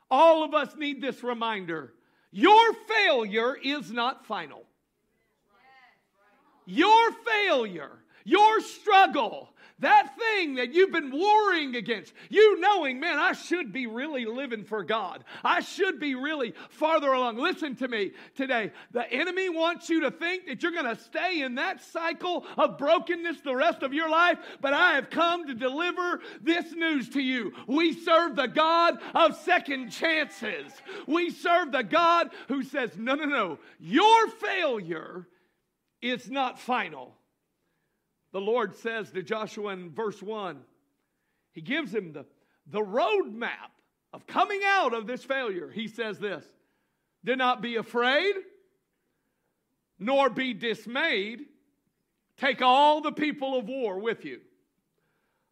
All 0.09 0.43
of 0.43 0.53
us 0.53 0.75
need 0.77 1.01
this 1.01 1.24
reminder. 1.24 1.93
Your 2.38 2.74
failure 2.74 3.56
is 3.56 3.94
not 3.94 4.25
final. 4.25 4.63
Your 6.65 7.13
failure, 7.25 7.92
your 8.25 8.60
struggle, 8.60 9.54
that 9.79 10.17
thing 10.17 10.55
that 10.55 10.74
you've 10.74 10.91
been 10.91 11.12
warring 11.12 11.75
against, 11.75 12.13
you 12.29 12.60
knowing, 12.62 13.00
man, 13.00 13.20
I 13.20 13.34
should 13.34 13.74
be 13.74 13.88
really 13.88 14.25
living 14.25 14.63
for 14.63 14.84
God. 14.84 15.25
I 15.44 15.60
should 15.60 16.00
be 16.00 16.15
really 16.15 16.53
farther 16.70 17.12
along. 17.12 17.38
Listen 17.38 17.75
to 17.77 17.88
me 17.89 18.12
today. 18.36 18.72
The 18.91 19.12
enemy 19.12 19.50
wants 19.50 19.89
you 19.89 20.01
to 20.01 20.12
think 20.12 20.46
that 20.48 20.63
you're 20.63 20.72
going 20.72 20.86
to 20.86 21.01
stay 21.01 21.41
in 21.41 21.55
that 21.55 21.84
cycle 21.84 22.46
of 22.58 22.77
brokenness 22.77 23.41
the 23.41 23.55
rest 23.55 23.84
of 23.84 23.94
your 23.94 24.10
life, 24.10 24.39
but 24.62 24.74
I 24.74 24.96
have 24.96 25.10
come 25.10 25.46
to 25.48 25.53
deliver 25.53 26.22
this 26.41 26.72
news 26.72 27.10
to 27.10 27.22
you. 27.22 27.51
We 27.67 27.91
serve 27.91 28.38
the 28.38 28.48
God 28.48 28.98
of 29.13 29.36
second 29.36 29.89
chances. 29.89 30.72
We 31.05 31.32
serve 31.32 31.74
the 31.74 31.84
God 31.84 32.29
who 32.48 32.63
says, 32.63 32.91
no, 32.98 33.15
no, 33.15 33.25
no, 33.25 33.60
your 33.79 34.29
failure 34.29 35.27
is 36.01 36.29
not 36.29 36.60
final. 36.60 37.13
The 38.36 38.42
Lord 38.42 38.75
says 38.75 39.12
to 39.12 39.24
Joshua 39.24 39.72
in 39.72 39.92
verse 39.92 40.22
1, 40.22 40.60
He 41.54 41.62
gives 41.62 41.96
him 41.96 42.12
the, 42.12 42.25
the 42.68 42.82
roadmap 42.82 43.72
of 44.12 44.27
coming 44.27 44.60
out 44.65 44.94
of 44.94 45.08
this 45.08 45.24
failure, 45.24 45.72
he 45.72 45.88
says 45.88 46.20
this 46.20 46.44
Do 47.24 47.38
not 47.38 47.62
be 47.62 47.77
afraid, 47.77 48.36
nor 50.00 50.30
be 50.30 50.54
dismayed. 50.54 51.46
Take 52.36 52.62
all 52.62 53.00
the 53.00 53.13
people 53.13 53.58
of 53.58 53.70
war 53.70 54.00
with 54.00 54.25
you. 54.25 54.42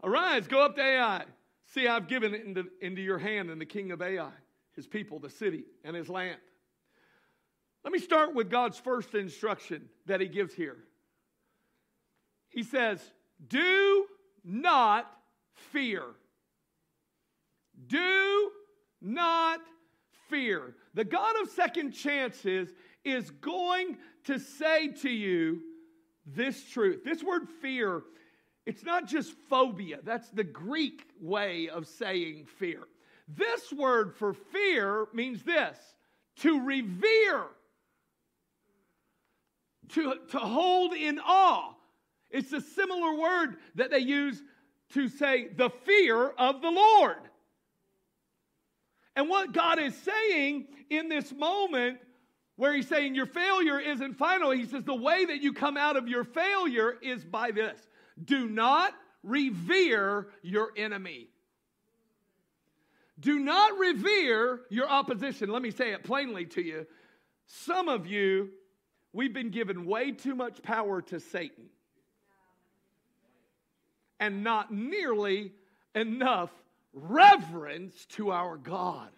Arise, 0.03 0.45
go 0.47 0.65
up 0.65 0.75
to 0.75 0.81
Ai. 0.81 1.23
See, 1.67 1.87
I've 1.87 2.09
given 2.09 2.33
it 2.33 2.43
into, 2.43 2.65
into 2.81 3.01
your 3.01 3.17
hand 3.17 3.49
and 3.49 3.61
the 3.61 3.65
king 3.65 3.93
of 3.93 4.01
Ai, 4.01 4.31
his 4.75 4.87
people, 4.87 5.19
the 5.19 5.29
city, 5.29 5.63
and 5.85 5.95
his 5.95 6.09
land. 6.09 6.41
Let 7.85 7.93
me 7.93 7.99
start 7.99 8.35
with 8.35 8.49
God's 8.49 8.77
first 8.77 9.15
instruction 9.15 9.87
that 10.05 10.19
he 10.19 10.27
gives 10.27 10.53
here. 10.53 10.79
He 12.53 12.63
says, 12.63 12.99
Do 13.47 14.05
not 14.43 15.11
fear. 15.71 16.03
Do 17.87 18.51
not 19.01 19.59
fear. 20.29 20.75
The 20.93 21.03
God 21.03 21.35
of 21.41 21.49
second 21.49 21.91
chances 21.91 22.69
is 23.03 23.29
going 23.31 23.97
to 24.25 24.39
say 24.39 24.89
to 25.01 25.09
you 25.09 25.61
this 26.25 26.69
truth. 26.69 27.03
This 27.03 27.23
word 27.23 27.49
fear, 27.61 28.03
it's 28.65 28.83
not 28.83 29.07
just 29.07 29.33
phobia, 29.49 29.99
that's 30.03 30.29
the 30.29 30.43
Greek 30.43 31.05
way 31.19 31.69
of 31.69 31.87
saying 31.87 32.45
fear. 32.45 32.79
This 33.27 33.71
word 33.71 34.13
for 34.15 34.33
fear 34.33 35.07
means 35.13 35.43
this 35.43 35.77
to 36.37 36.65
revere, 36.65 37.45
to, 39.89 40.15
to 40.31 40.39
hold 40.39 40.93
in 40.93 41.19
awe. 41.19 41.72
It's 42.33 42.51
a 42.51 42.59
similar 42.59 43.13
word 43.13 43.57
that 43.75 43.91
they 43.91 43.99
use 43.99 44.41
to 44.93 45.07
say 45.07 45.47
the 45.55 45.69
fear 45.85 46.29
of 46.29 46.61
the 46.61 46.71
Lord. 46.71 47.17
And 49.15 49.29
what 49.29 49.53
God 49.53 49.79
is 49.79 49.95
saying 49.95 50.65
in 50.89 51.09
this 51.09 51.31
moment, 51.31 51.99
where 52.55 52.73
He's 52.73 52.87
saying 52.87 53.13
your 53.13 53.27
failure 53.27 53.79
isn't 53.79 54.15
final, 54.15 54.49
He 54.49 54.65
says 54.65 54.83
the 54.83 54.95
way 54.95 55.25
that 55.25 55.41
you 55.41 55.53
come 55.53 55.77
out 55.77 55.95
of 55.95 56.07
your 56.07 56.23
failure 56.23 56.95
is 57.01 57.23
by 57.23 57.51
this 57.51 57.79
do 58.25 58.49
not 58.49 58.93
revere 59.21 60.27
your 60.41 60.71
enemy. 60.75 61.29
Do 63.19 63.39
not 63.39 63.77
revere 63.77 64.61
your 64.69 64.89
opposition. 64.89 65.49
Let 65.49 65.61
me 65.61 65.69
say 65.69 65.93
it 65.93 66.03
plainly 66.03 66.45
to 66.47 66.61
you. 66.61 66.87
Some 67.45 67.89
of 67.89 68.07
you, 68.07 68.49
we've 69.13 69.33
been 69.33 69.51
given 69.51 69.85
way 69.85 70.11
too 70.11 70.33
much 70.33 70.61
power 70.63 71.01
to 71.03 71.19
Satan 71.19 71.69
and 74.23 74.41
not 74.41 74.73
nearly 74.73 75.51
enough 75.93 76.49
reverence 76.93 78.05
to 78.05 78.31
our 78.31 78.55
God. 78.55 79.09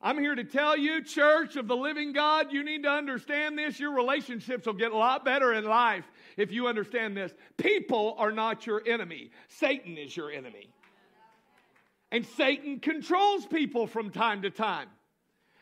I'm 0.00 0.18
here 0.18 0.34
to 0.34 0.44
tell 0.44 0.74
you, 0.74 1.04
church 1.04 1.56
of 1.56 1.68
the 1.68 1.76
living 1.76 2.14
God, 2.14 2.50
you 2.50 2.64
need 2.64 2.84
to 2.84 2.88
understand 2.88 3.58
this. 3.58 3.78
Your 3.78 3.94
relationships 3.94 4.64
will 4.64 4.72
get 4.72 4.92
a 4.92 4.96
lot 4.96 5.22
better 5.22 5.52
in 5.52 5.64
life 5.64 6.10
if 6.38 6.50
you 6.50 6.66
understand 6.66 7.14
this. 7.14 7.30
People 7.58 8.14
are 8.16 8.32
not 8.32 8.66
your 8.66 8.80
enemy, 8.86 9.32
Satan 9.48 9.98
is 9.98 10.16
your 10.16 10.30
enemy. 10.30 10.70
And 12.10 12.24
Satan 12.24 12.80
controls 12.80 13.44
people 13.44 13.86
from 13.86 14.08
time 14.10 14.40
to 14.42 14.50
time 14.50 14.88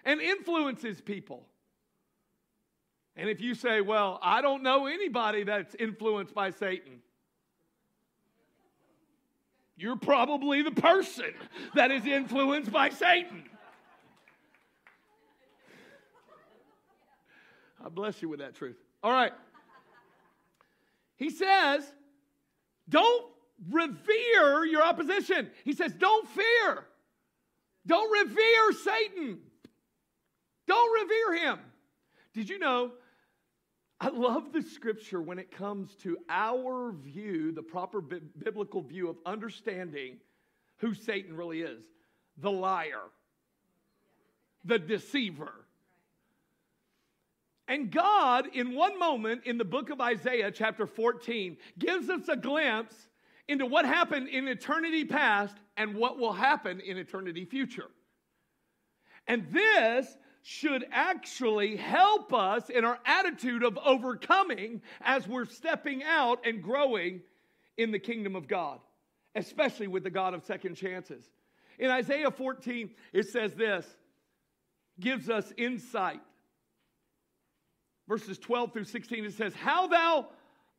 and 0.05 0.21
influences 0.21 1.01
people. 1.01 1.45
And 3.17 3.29
if 3.29 3.41
you 3.41 3.57
say, 3.57 3.81
Well, 3.81 4.21
I 4.23 4.43
don't 4.43 4.63
know 4.63 4.87
anybody 4.87 5.43
that's 5.43 5.75
influenced 5.75 6.33
by 6.33 6.51
Satan, 6.51 7.03
you're 9.79 9.97
probably 9.97 10.63
the 10.63 10.73
person 10.73 11.33
that 11.75 11.91
is 11.93 12.05
influenced 12.05 12.73
by 12.73 12.91
Satan. 12.91 13.45
I 17.85 17.89
bless 17.89 18.21
you 18.21 18.29
with 18.29 18.41
that 18.41 18.57
truth. 18.57 18.77
All 19.05 19.13
right. 19.13 19.33
He 21.17 21.31
says, 21.31 21.85
don't 22.89 23.27
revere 23.71 24.65
your 24.65 24.83
opposition. 24.83 25.49
He 25.65 25.73
says, 25.73 25.93
don't 25.95 26.29
fear. 26.29 26.85
Don't 27.87 28.27
revere 28.27 28.73
Satan. 28.73 29.39
Don't 30.67 31.03
revere 31.03 31.51
him. 31.51 31.59
Did 32.35 32.49
you 32.49 32.59
know 32.59 32.93
I 34.01 34.09
love 34.11 34.53
the 34.53 34.63
scripture 34.63 35.21
when 35.21 35.39
it 35.39 35.51
comes 35.51 35.95
to 36.03 36.19
our 36.29 36.93
view, 36.93 37.51
the 37.51 37.63
proper 37.63 38.01
bi- 38.01 38.21
biblical 38.43 38.81
view 38.81 39.09
of 39.09 39.17
understanding 39.27 40.19
who 40.77 40.95
Satan 40.95 41.37
really 41.37 41.63
is 41.63 41.83
the 42.37 42.51
liar, 42.51 43.03
the 44.65 44.79
deceiver. 44.79 45.53
And 47.67 47.91
God, 47.91 48.49
in 48.55 48.75
one 48.75 48.99
moment 48.99 49.43
in 49.45 49.59
the 49.59 49.65
book 49.65 49.91
of 49.91 50.01
Isaiah, 50.01 50.51
chapter 50.53 50.87
14, 50.87 51.57
gives 51.79 52.09
us 52.09 52.29
a 52.29 52.37
glimpse 52.37 52.95
into 53.49 53.67
what 53.67 53.85
happened 53.85 54.29
in 54.29 54.47
eternity 54.47 55.05
past 55.05 55.57
and 55.77 55.97
what 55.97 56.19
will 56.19 56.33
happen 56.33 56.81
in 56.81 56.97
eternity 56.97 57.45
future. 57.45 57.89
And 59.27 59.47
this 59.51 60.17
should 60.49 60.87
actually 60.93 61.77
help 61.77 62.33
us 62.33 62.71
in 62.71 62.83
our 62.83 62.99
attitude 63.05 63.63
of 63.63 63.79
overcoming 63.85 64.81
as 65.03 65.29
we're 65.29 65.45
stepping 65.45 66.03
out 66.03 66.47
and 66.47 66.63
growing 66.63 67.21
in 67.77 67.91
the 67.91 67.99
kingdom 67.99 68.35
of 68.35 68.49
God, 68.49 68.81
especially 69.35 69.89
with 69.89 70.05
the 70.05 70.11
God 70.11 70.33
of 70.33 70.43
second 70.47 70.75
chances. 70.75 71.23
In 71.79 71.91
Isaiah 71.91 72.31
14, 72.31 72.89
it 73.13 73.29
says 73.29 73.53
this 73.53 73.87
gives 74.99 75.29
us 75.29 75.53
insight. 75.59 76.23
Verses 78.09 78.39
12 78.39 78.73
through 78.73 78.85
16, 78.85 79.27
it 79.27 79.35
says, 79.35 79.53
How 79.53 79.87
thou 79.87 80.29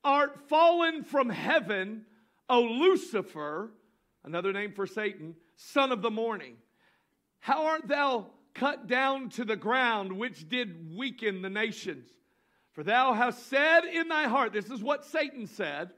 art 0.04 0.50
fallen 0.50 1.04
from 1.04 1.30
heaven, 1.30 2.08
O 2.50 2.62
Lucifer, 2.62 3.70
another 4.24 4.52
name 4.52 4.72
for 4.72 4.88
Satan, 4.88 5.36
son 5.56 5.92
of 5.92 6.02
the 6.02 6.10
morning. 6.10 6.56
How 7.40 7.68
art 7.68 7.88
thou 7.88 8.32
cut 8.60 8.88
down 8.88 9.30
to 9.30 9.46
the 9.46 9.56
ground, 9.56 10.12
which 10.12 10.50
did 10.50 10.96
weaken 10.96 11.42
the 11.42 11.50
nations. 11.50 12.10
For 12.74 12.84
thou 12.84 13.14
hast 13.14 13.48
said 13.48 13.86
in 13.86 14.08
thy 14.10 14.28
heart, 14.28 14.54
this 14.54 14.70
is 14.70 14.84
what 14.84 15.06
Satan 15.06 15.48
said. 15.48 15.92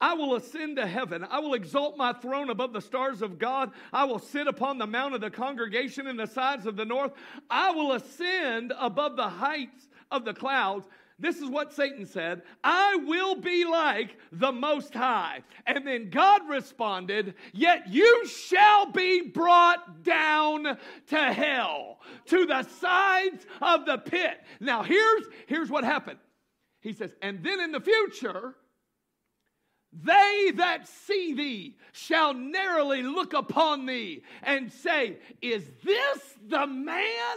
I 0.00 0.14
will 0.14 0.34
ascend 0.34 0.76
to 0.76 0.86
heaven. 0.86 1.26
I 1.30 1.38
will 1.38 1.54
exalt 1.54 1.96
my 1.96 2.12
throne 2.12 2.50
above 2.50 2.72
the 2.72 2.82
stars 2.82 3.22
of 3.22 3.38
God. 3.38 3.72
I 3.92 4.04
will 4.04 4.18
sit 4.18 4.46
upon 4.46 4.78
the 4.78 4.86
mount 4.86 5.14
of 5.14 5.20
the 5.20 5.30
congregation 5.30 6.06
in 6.06 6.16
the 6.16 6.26
sides 6.26 6.66
of 6.66 6.76
the 6.76 6.84
north. 6.84 7.12
I 7.48 7.70
will 7.70 7.92
ascend 7.92 8.74
above 8.78 9.16
the 9.16 9.28
heights 9.28 9.88
of 10.10 10.24
the 10.24 10.34
clouds. 10.34 10.86
This 11.18 11.38
is 11.38 11.48
what 11.48 11.72
Satan 11.72 12.04
said 12.04 12.42
I 12.62 12.96
will 12.96 13.36
be 13.36 13.64
like 13.64 14.16
the 14.32 14.52
Most 14.52 14.92
High. 14.92 15.42
And 15.66 15.86
then 15.86 16.10
God 16.10 16.42
responded, 16.48 17.34
Yet 17.52 17.88
you 17.88 18.26
shall 18.26 18.90
be 18.90 19.22
brought 19.22 20.02
down 20.02 20.76
to 21.08 21.16
hell, 21.16 22.00
to 22.26 22.44
the 22.44 22.62
sides 22.64 23.46
of 23.62 23.86
the 23.86 23.98
pit. 23.98 24.42
Now, 24.60 24.82
here's, 24.82 25.24
here's 25.46 25.70
what 25.70 25.84
happened. 25.84 26.18
He 26.80 26.92
says, 26.92 27.14
And 27.22 27.42
then 27.42 27.60
in 27.60 27.72
the 27.72 27.80
future, 27.80 28.54
they 29.92 30.52
that 30.56 30.86
see 30.86 31.32
thee 31.32 31.76
shall 31.92 32.34
narrowly 32.34 33.02
look 33.02 33.32
upon 33.32 33.86
thee 33.86 34.22
and 34.42 34.70
say, 34.70 35.16
Is 35.40 35.64
this 35.82 36.34
the 36.46 36.66
man? 36.66 37.36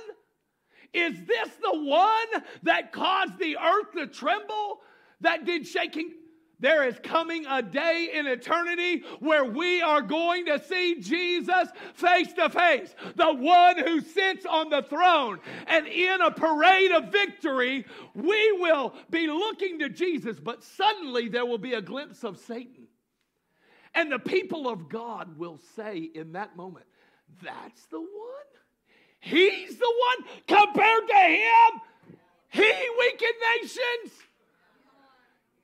Is 0.93 1.13
this 1.25 1.49
the 1.61 1.79
one 1.79 2.43
that 2.63 2.91
caused 2.91 3.37
the 3.37 3.57
earth 3.57 3.91
to 3.93 4.07
tremble? 4.07 4.81
That 5.21 5.45
did 5.45 5.67
shaking? 5.67 6.11
There 6.59 6.85
is 6.85 6.99
coming 7.01 7.45
a 7.45 7.61
day 7.61 8.09
in 8.13 8.27
eternity 8.27 9.03
where 9.19 9.45
we 9.45 9.81
are 9.81 10.01
going 10.01 10.45
to 10.47 10.61
see 10.61 10.99
Jesus 10.99 11.69
face 11.93 12.33
to 12.33 12.49
face, 12.49 12.93
the 13.15 13.33
one 13.33 13.77
who 13.77 14.01
sits 14.01 14.45
on 14.45 14.69
the 14.69 14.81
throne. 14.81 15.39
And 15.67 15.87
in 15.87 16.21
a 16.21 16.31
parade 16.31 16.91
of 16.91 17.11
victory, 17.11 17.85
we 18.13 18.51
will 18.59 18.93
be 19.09 19.27
looking 19.27 19.79
to 19.79 19.89
Jesus, 19.89 20.37
but 20.37 20.63
suddenly 20.63 21.29
there 21.29 21.45
will 21.45 21.57
be 21.57 21.75
a 21.75 21.81
glimpse 21.81 22.25
of 22.25 22.37
Satan. 22.37 22.87
And 23.95 24.11
the 24.11 24.19
people 24.19 24.67
of 24.67 24.89
God 24.89 25.37
will 25.37 25.59
say 25.75 26.09
in 26.13 26.33
that 26.33 26.57
moment, 26.57 26.85
That's 27.41 27.85
the 27.85 28.01
one. 28.01 28.07
He's 29.19 29.77
the 29.77 29.93
one 30.07 30.27
compared 30.47 31.07
to 31.07 31.15
him. 31.15 31.81
He 32.49 32.89
weakened 32.99 33.31
nations. 33.61 34.13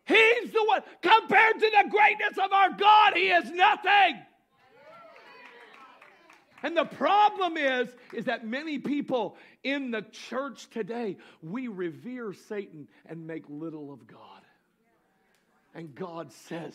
He's 0.06 0.52
the 0.52 0.64
one 0.66 0.82
compared 1.02 1.60
to 1.60 1.72
the 1.72 1.90
greatness 1.90 2.38
of 2.44 2.52
our 2.52 2.72
God. 2.72 3.14
He 3.16 3.30
is 3.30 3.50
nothing. 3.52 4.22
And 6.62 6.76
the 6.76 6.86
problem 6.86 7.58
is, 7.58 7.90
is 8.14 8.26
that 8.26 8.46
many 8.46 8.80
people 8.80 9.38
in 9.64 9.92
the 9.92 10.02
church 10.02 10.70
today, 10.70 11.18
we 11.42 11.68
revere 11.68 12.34
Satan 12.34 12.88
and 13.06 13.28
make 13.28 13.44
little 13.48 13.92
of 13.92 14.08
God. 14.08 14.42
And 15.74 15.94
God 15.94 16.32
says, 16.32 16.74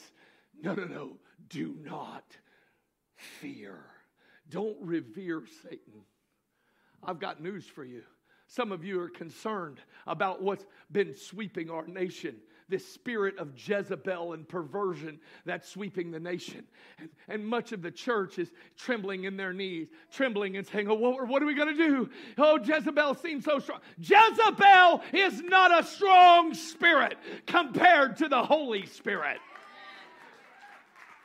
no, 0.62 0.74
no, 0.74 0.84
no, 0.84 1.16
do 1.48 1.74
not 1.82 2.24
fear. 3.16 3.78
Don't 4.48 4.76
revere 4.80 5.42
Satan. 5.62 6.04
I've 7.02 7.18
got 7.18 7.42
news 7.42 7.66
for 7.66 7.84
you. 7.84 8.02
Some 8.46 8.72
of 8.72 8.84
you 8.84 9.00
are 9.00 9.08
concerned 9.08 9.80
about 10.06 10.42
what's 10.42 10.66
been 10.90 11.14
sweeping 11.14 11.70
our 11.70 11.86
nation 11.86 12.36
this 12.70 12.86
spirit 12.86 13.36
of 13.38 13.50
Jezebel 13.56 14.32
and 14.32 14.48
perversion 14.48 15.18
that's 15.44 15.68
sweeping 15.68 16.10
the 16.10 16.20
nation. 16.20 16.64
And, 16.98 17.10
and 17.28 17.46
much 17.46 17.72
of 17.72 17.82
the 17.82 17.90
church 17.90 18.38
is 18.38 18.52
trembling 18.76 19.24
in 19.24 19.36
their 19.36 19.52
knees, 19.52 19.88
trembling 20.12 20.56
and 20.56 20.66
saying, 20.66 20.88
Oh, 20.88 20.94
what, 20.94 21.28
what 21.28 21.42
are 21.42 21.46
we 21.46 21.54
going 21.54 21.76
to 21.76 21.88
do? 21.88 22.08
Oh, 22.38 22.58
Jezebel 22.58 23.16
seems 23.16 23.44
so 23.44 23.58
strong. 23.58 23.80
Jezebel 23.98 25.02
is 25.12 25.42
not 25.42 25.78
a 25.78 25.86
strong 25.86 26.54
spirit 26.54 27.18
compared 27.46 28.16
to 28.18 28.28
the 28.28 28.42
Holy 28.42 28.86
Spirit. 28.86 29.38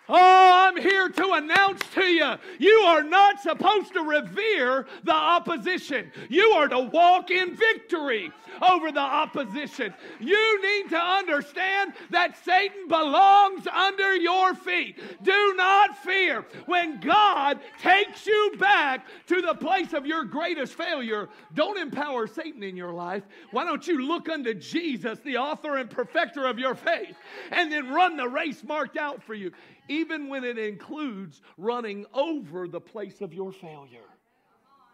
Oh, 0.08 0.68
I'm 0.68 0.78
here 0.78 1.10
to 1.10 1.32
announce 1.34 1.82
to 1.96 2.04
you 2.04 2.36
you 2.60 2.76
are 2.86 3.04
not 3.04 3.42
supposed 3.42 3.94
to 3.94 4.02
revere 4.02 4.86
the 5.04 5.14
opposition. 5.14 6.12
You 6.30 6.52
are 6.52 6.68
to 6.68 6.80
walk 6.80 7.32
in 7.32 7.56
victory 7.56 8.32
over 8.62 8.92
the 8.92 9.00
opposition. 9.00 9.94
You 10.20 10.62
need 10.62 10.90
to 10.90 10.98
understand 10.98 11.94
that 12.12 12.44
Satan 12.44 12.88
belongs 12.88 13.68
under 13.68 14.16
your 14.16 14.54
feet. 14.54 15.00
Do 15.24 15.54
not 15.56 15.98
fear. 15.98 16.46
When 16.66 17.00
God 17.00 17.60
takes 17.82 18.26
you 18.26 18.54
back 18.60 19.06
to 19.28 19.42
the 19.42 19.56
place 19.56 19.94
of 19.94 20.06
your 20.06 20.24
greatest 20.24 20.74
failure, 20.76 21.30
don't 21.54 21.78
empower 21.78 22.28
Satan 22.28 22.64
in 22.64 22.78
your 22.78 22.94
life. 22.94 23.24
Why 23.52 23.66
don't 23.66 23.86
you 23.88 24.06
look 24.06 24.30
unto 24.30 24.54
Jesus, 24.54 25.20
the 25.20 25.38
author 25.38 25.78
and 25.78 25.90
perfecter 25.90 26.46
of 26.46 26.60
your 26.60 26.76
faith, 26.76 27.16
and 27.52 27.72
then 27.72 27.92
run 27.92 28.18
the 28.18 28.28
race 28.28 28.64
marked 28.64 28.98
out 28.98 29.24
for 29.24 29.34
you? 29.34 29.52
Even 29.96 30.28
when 30.28 30.44
it 30.44 30.58
includes 30.58 31.42
running 31.58 32.06
over 32.14 32.68
the 32.68 32.82
place 32.82 33.22
of 33.22 33.34
your 33.34 33.52
failure. 33.52 34.10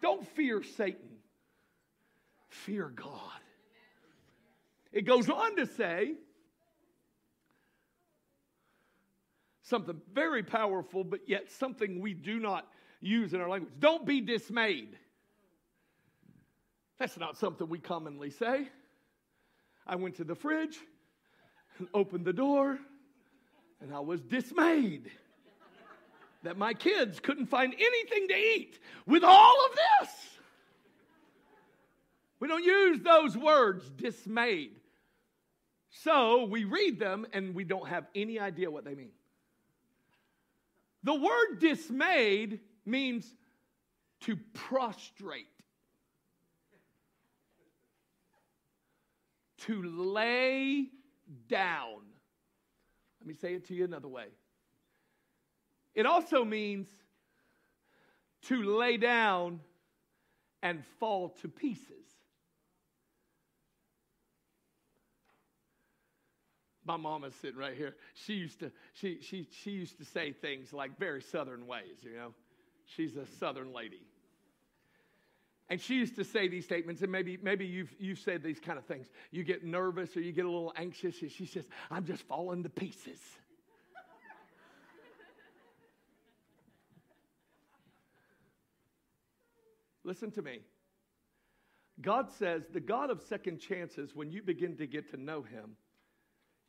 Don't 0.02 0.28
fear 0.28 0.64
Satan, 0.64 1.18
fear 2.50 2.90
God. 2.90 3.42
It 4.92 5.06
goes 5.06 5.30
on 5.30 5.56
to 5.56 5.66
say 5.66 6.14
something 9.64 10.02
very 10.14 10.44
powerful, 10.44 11.04
but 11.04 11.22
yet 11.28 11.50
something 11.50 12.02
we 12.02 12.14
do 12.14 12.40
not 12.40 12.68
use 13.00 13.34
in 13.34 13.42
our 13.42 13.50
language. 13.50 13.74
Don't 13.80 14.06
be 14.06 14.22
dismayed. 14.22 14.98
That's 17.00 17.18
not 17.18 17.38
something 17.38 17.68
we 17.68 17.80
commonly 17.80 18.30
say. 18.30 18.68
I 19.88 19.96
went 19.96 20.16
to 20.18 20.24
the 20.24 20.36
fridge 20.36 20.78
and 21.80 21.88
opened 21.94 22.26
the 22.26 22.34
door 22.34 22.78
and 23.82 23.94
I 23.94 24.00
was 24.00 24.22
dismayed 24.22 25.10
that 26.44 26.58
my 26.58 26.74
kids 26.74 27.20
couldn't 27.20 27.48
find 27.48 27.74
anything 27.74 28.28
to 28.28 28.36
eat 28.36 28.80
with 29.06 29.24
all 29.24 29.56
of 29.66 29.76
this. 29.76 30.10
We 32.40 32.48
don't 32.48 32.64
use 32.64 33.00
those 33.02 33.38
words, 33.38 33.88
dismayed. 33.90 34.72
So 35.90 36.46
we 36.46 36.64
read 36.64 37.00
them 37.00 37.28
and 37.34 37.54
we 37.54 37.64
don't 37.64 37.88
have 37.88 38.06
any 38.16 38.40
idea 38.40 38.72
what 38.72 38.86
they 38.86 38.96
mean. 38.96 39.12
The 41.04 41.14
word 41.14 41.60
dismayed 41.60 42.60
means 42.86 43.32
to 44.22 44.38
prostrate, 44.54 45.48
to 49.60 49.84
lay 49.84 50.88
down. 51.48 52.02
Let 53.22 53.28
me 53.28 53.34
say 53.36 53.54
it 53.54 53.68
to 53.68 53.76
you 53.76 53.86
another 53.86 54.08
way. 54.08 54.26
It 55.94 56.08
also 56.08 56.44
means 56.44 56.88
to 58.48 58.64
lay 58.64 58.98
down 58.98 59.60
and 60.64 60.84
fall 61.00 61.30
to 61.42 61.48
pieces. 61.48 62.08
My 66.84 66.98
mama's 66.98 67.36
sitting 67.36 67.60
right 67.60 67.78
here. 67.78 67.96
She 68.16 68.34
used 68.34 68.60
to 68.62 68.72
she 68.94 69.20
she 69.22 69.48
she 69.52 69.70
used 69.70 70.00
to 70.00 70.06
say 70.06 70.32
things 70.32 70.74
like 70.74 70.98
very 70.98 71.22
southern 71.22 71.68
ways, 71.68 72.00
you 72.02 72.16
know. 72.16 72.34
She's 72.88 73.16
a 73.18 73.28
southern 73.40 73.72
lady. 73.72 74.02
And 75.72 75.80
she 75.80 75.96
used 75.96 76.18
to 76.18 76.26
say 76.26 76.50
these 76.50 76.66
statements, 76.66 77.02
and 77.02 77.10
maybe, 77.10 77.40
maybe 77.42 77.66
you've, 77.66 77.96
you've 77.98 78.20
said 78.20 78.44
these 78.44 78.60
kind 78.60 78.78
of 78.78 78.84
things. 78.84 79.08
You 79.32 79.46
get 79.46 79.64
nervous 79.64 80.18
or 80.18 80.20
you 80.20 80.34
get 80.34 80.44
a 80.44 80.50
little 80.50 80.74
anxious, 80.76 81.22
and 81.22 81.32
she 81.32 81.46
says, 81.46 81.64
I'm 81.90 82.04
just 82.04 82.24
falling 82.24 82.64
to 82.64 82.70
pieces. 82.70 83.22
Listen 90.04 90.30
to 90.32 90.42
me. 90.42 90.60
God 92.02 92.30
says, 92.32 92.64
the 92.74 92.82
God 92.82 93.10
of 93.10 93.22
second 93.22 93.60
chances, 93.60 94.14
when 94.14 94.30
you 94.30 94.42
begin 94.42 94.76
to 94.76 94.86
get 94.86 95.10
to 95.12 95.18
know 95.18 95.42
Him, 95.42 95.78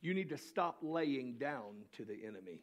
you 0.01 0.15
need 0.15 0.29
to 0.29 0.39
stop 0.39 0.79
laying 0.81 1.39
down 1.39 1.87
to 1.97 2.05
the 2.05 2.25
enemy 2.25 2.61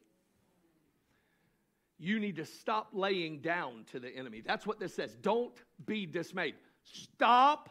you 1.99 2.19
need 2.19 2.37
to 2.37 2.45
stop 2.45 2.89
laying 2.93 3.39
down 3.39 3.85
to 3.91 3.99
the 3.99 4.09
enemy. 4.09 4.41
That's 4.45 4.65
what 4.65 4.79
this 4.79 4.93
says. 4.93 5.15
Don't 5.21 5.53
be 5.85 6.05
dismayed. 6.05 6.55
Stop 6.83 7.69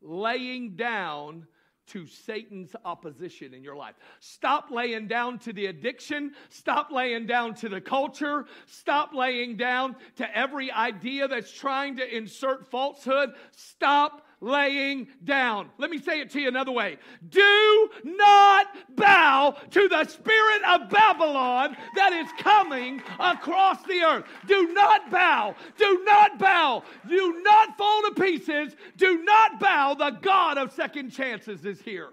laying 0.00 0.76
down 0.76 1.46
to 1.86 2.06
Satan's 2.06 2.74
opposition 2.84 3.52
in 3.52 3.62
your 3.62 3.76
life. 3.76 3.94
Stop 4.20 4.70
laying 4.70 5.06
down 5.06 5.38
to 5.40 5.52
the 5.52 5.66
addiction. 5.66 6.32
Stop 6.48 6.90
laying 6.90 7.26
down 7.26 7.54
to 7.56 7.68
the 7.68 7.80
culture. 7.80 8.46
Stop 8.66 9.12
laying 9.12 9.56
down 9.56 9.96
to 10.16 10.36
every 10.36 10.70
idea 10.70 11.28
that's 11.28 11.52
trying 11.52 11.96
to 11.96 12.16
insert 12.16 12.70
falsehood. 12.70 13.30
Stop 13.52 14.26
laying 14.44 15.08
down. 15.24 15.70
Let 15.78 15.90
me 15.90 15.98
say 15.98 16.20
it 16.20 16.30
to 16.30 16.40
you 16.40 16.48
another 16.48 16.72
way. 16.72 16.98
Do 17.28 17.90
not 18.04 18.66
bow 18.94 19.56
to 19.70 19.88
the 19.88 20.04
spirit 20.04 20.62
of 20.68 20.90
Babylon 20.90 21.76
that 21.96 22.12
is 22.12 22.28
coming 22.38 23.02
across 23.18 23.82
the 23.84 24.02
earth. 24.02 24.24
Do 24.46 24.72
not 24.72 25.10
bow. 25.10 25.54
Do 25.78 26.02
not 26.04 26.38
bow. 26.38 26.82
Do 27.08 27.40
not 27.42 27.76
fall 27.78 28.02
to 28.02 28.20
pieces. 28.20 28.76
Do 28.96 29.22
not 29.24 29.58
bow. 29.58 29.94
The 29.94 30.10
God 30.10 30.58
of 30.58 30.72
second 30.72 31.10
chances 31.10 31.64
is 31.64 31.80
here. 31.80 32.10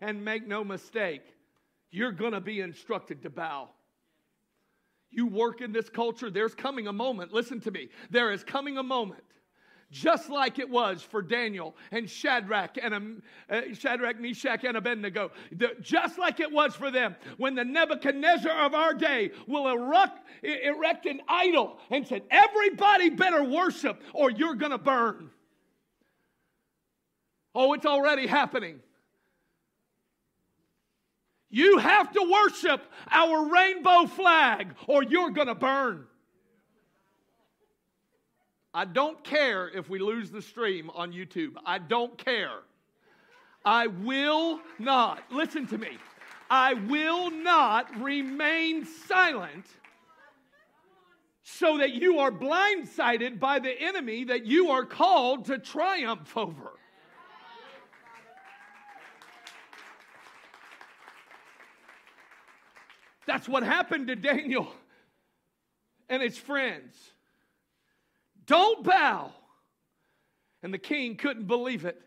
And 0.00 0.24
make 0.24 0.46
no 0.46 0.64
mistake, 0.64 1.22
you're 1.90 2.12
going 2.12 2.32
to 2.32 2.40
be 2.40 2.60
instructed 2.60 3.22
to 3.22 3.30
bow. 3.30 3.70
You 5.10 5.28
work 5.28 5.60
in 5.60 5.72
this 5.72 5.88
culture, 5.88 6.28
there's 6.28 6.54
coming 6.56 6.88
a 6.88 6.92
moment. 6.92 7.32
Listen 7.32 7.60
to 7.60 7.70
me. 7.70 7.88
There 8.10 8.32
is 8.32 8.42
coming 8.42 8.76
a 8.76 8.82
moment 8.82 9.22
just 9.94 10.28
like 10.28 10.58
it 10.58 10.68
was 10.68 11.02
for 11.02 11.22
Daniel 11.22 11.76
and 11.92 12.10
Shadrach 12.10 12.76
and 12.82 13.22
uh, 13.48 13.60
Shadrach, 13.72 14.20
Meshach, 14.20 14.64
and 14.64 14.76
Abednego, 14.76 15.30
the, 15.52 15.76
just 15.80 16.18
like 16.18 16.40
it 16.40 16.50
was 16.50 16.74
for 16.74 16.90
them. 16.90 17.14
When 17.36 17.54
the 17.54 17.64
Nebuchadnezzar 17.64 18.66
of 18.66 18.74
our 18.74 18.92
day 18.92 19.30
will 19.46 19.68
erect, 19.68 20.18
erect 20.42 21.06
an 21.06 21.20
idol 21.28 21.78
and 21.90 22.06
said, 22.06 22.22
"Everybody 22.28 23.10
better 23.10 23.44
worship, 23.44 24.02
or 24.12 24.32
you're 24.32 24.56
going 24.56 24.72
to 24.72 24.78
burn." 24.78 25.30
Oh, 27.54 27.72
it's 27.74 27.86
already 27.86 28.26
happening. 28.26 28.80
You 31.50 31.78
have 31.78 32.10
to 32.10 32.32
worship 32.32 32.82
our 33.12 33.48
rainbow 33.48 34.06
flag, 34.06 34.74
or 34.88 35.04
you're 35.04 35.30
going 35.30 35.46
to 35.46 35.54
burn. 35.54 36.08
I 38.76 38.84
don't 38.84 39.22
care 39.22 39.68
if 39.68 39.88
we 39.88 40.00
lose 40.00 40.32
the 40.32 40.42
stream 40.42 40.90
on 40.96 41.12
YouTube. 41.12 41.52
I 41.64 41.78
don't 41.78 42.18
care. 42.18 42.58
I 43.64 43.86
will 43.86 44.60
not, 44.80 45.22
listen 45.30 45.66
to 45.68 45.78
me, 45.78 45.96
I 46.50 46.74
will 46.74 47.30
not 47.30 48.02
remain 48.02 48.84
silent 48.84 49.64
so 51.44 51.78
that 51.78 51.92
you 51.92 52.18
are 52.18 52.32
blindsided 52.32 53.38
by 53.38 53.60
the 53.60 53.70
enemy 53.80 54.24
that 54.24 54.44
you 54.44 54.70
are 54.70 54.84
called 54.84 55.44
to 55.46 55.58
triumph 55.58 56.36
over. 56.36 56.72
That's 63.26 63.48
what 63.48 63.62
happened 63.62 64.08
to 64.08 64.16
Daniel 64.16 64.68
and 66.08 66.22
his 66.22 66.36
friends. 66.36 67.13
Don't 68.46 68.84
bow. 68.84 69.32
And 70.62 70.72
the 70.72 70.78
king 70.78 71.16
couldn't 71.16 71.46
believe 71.46 71.84
it. 71.84 72.00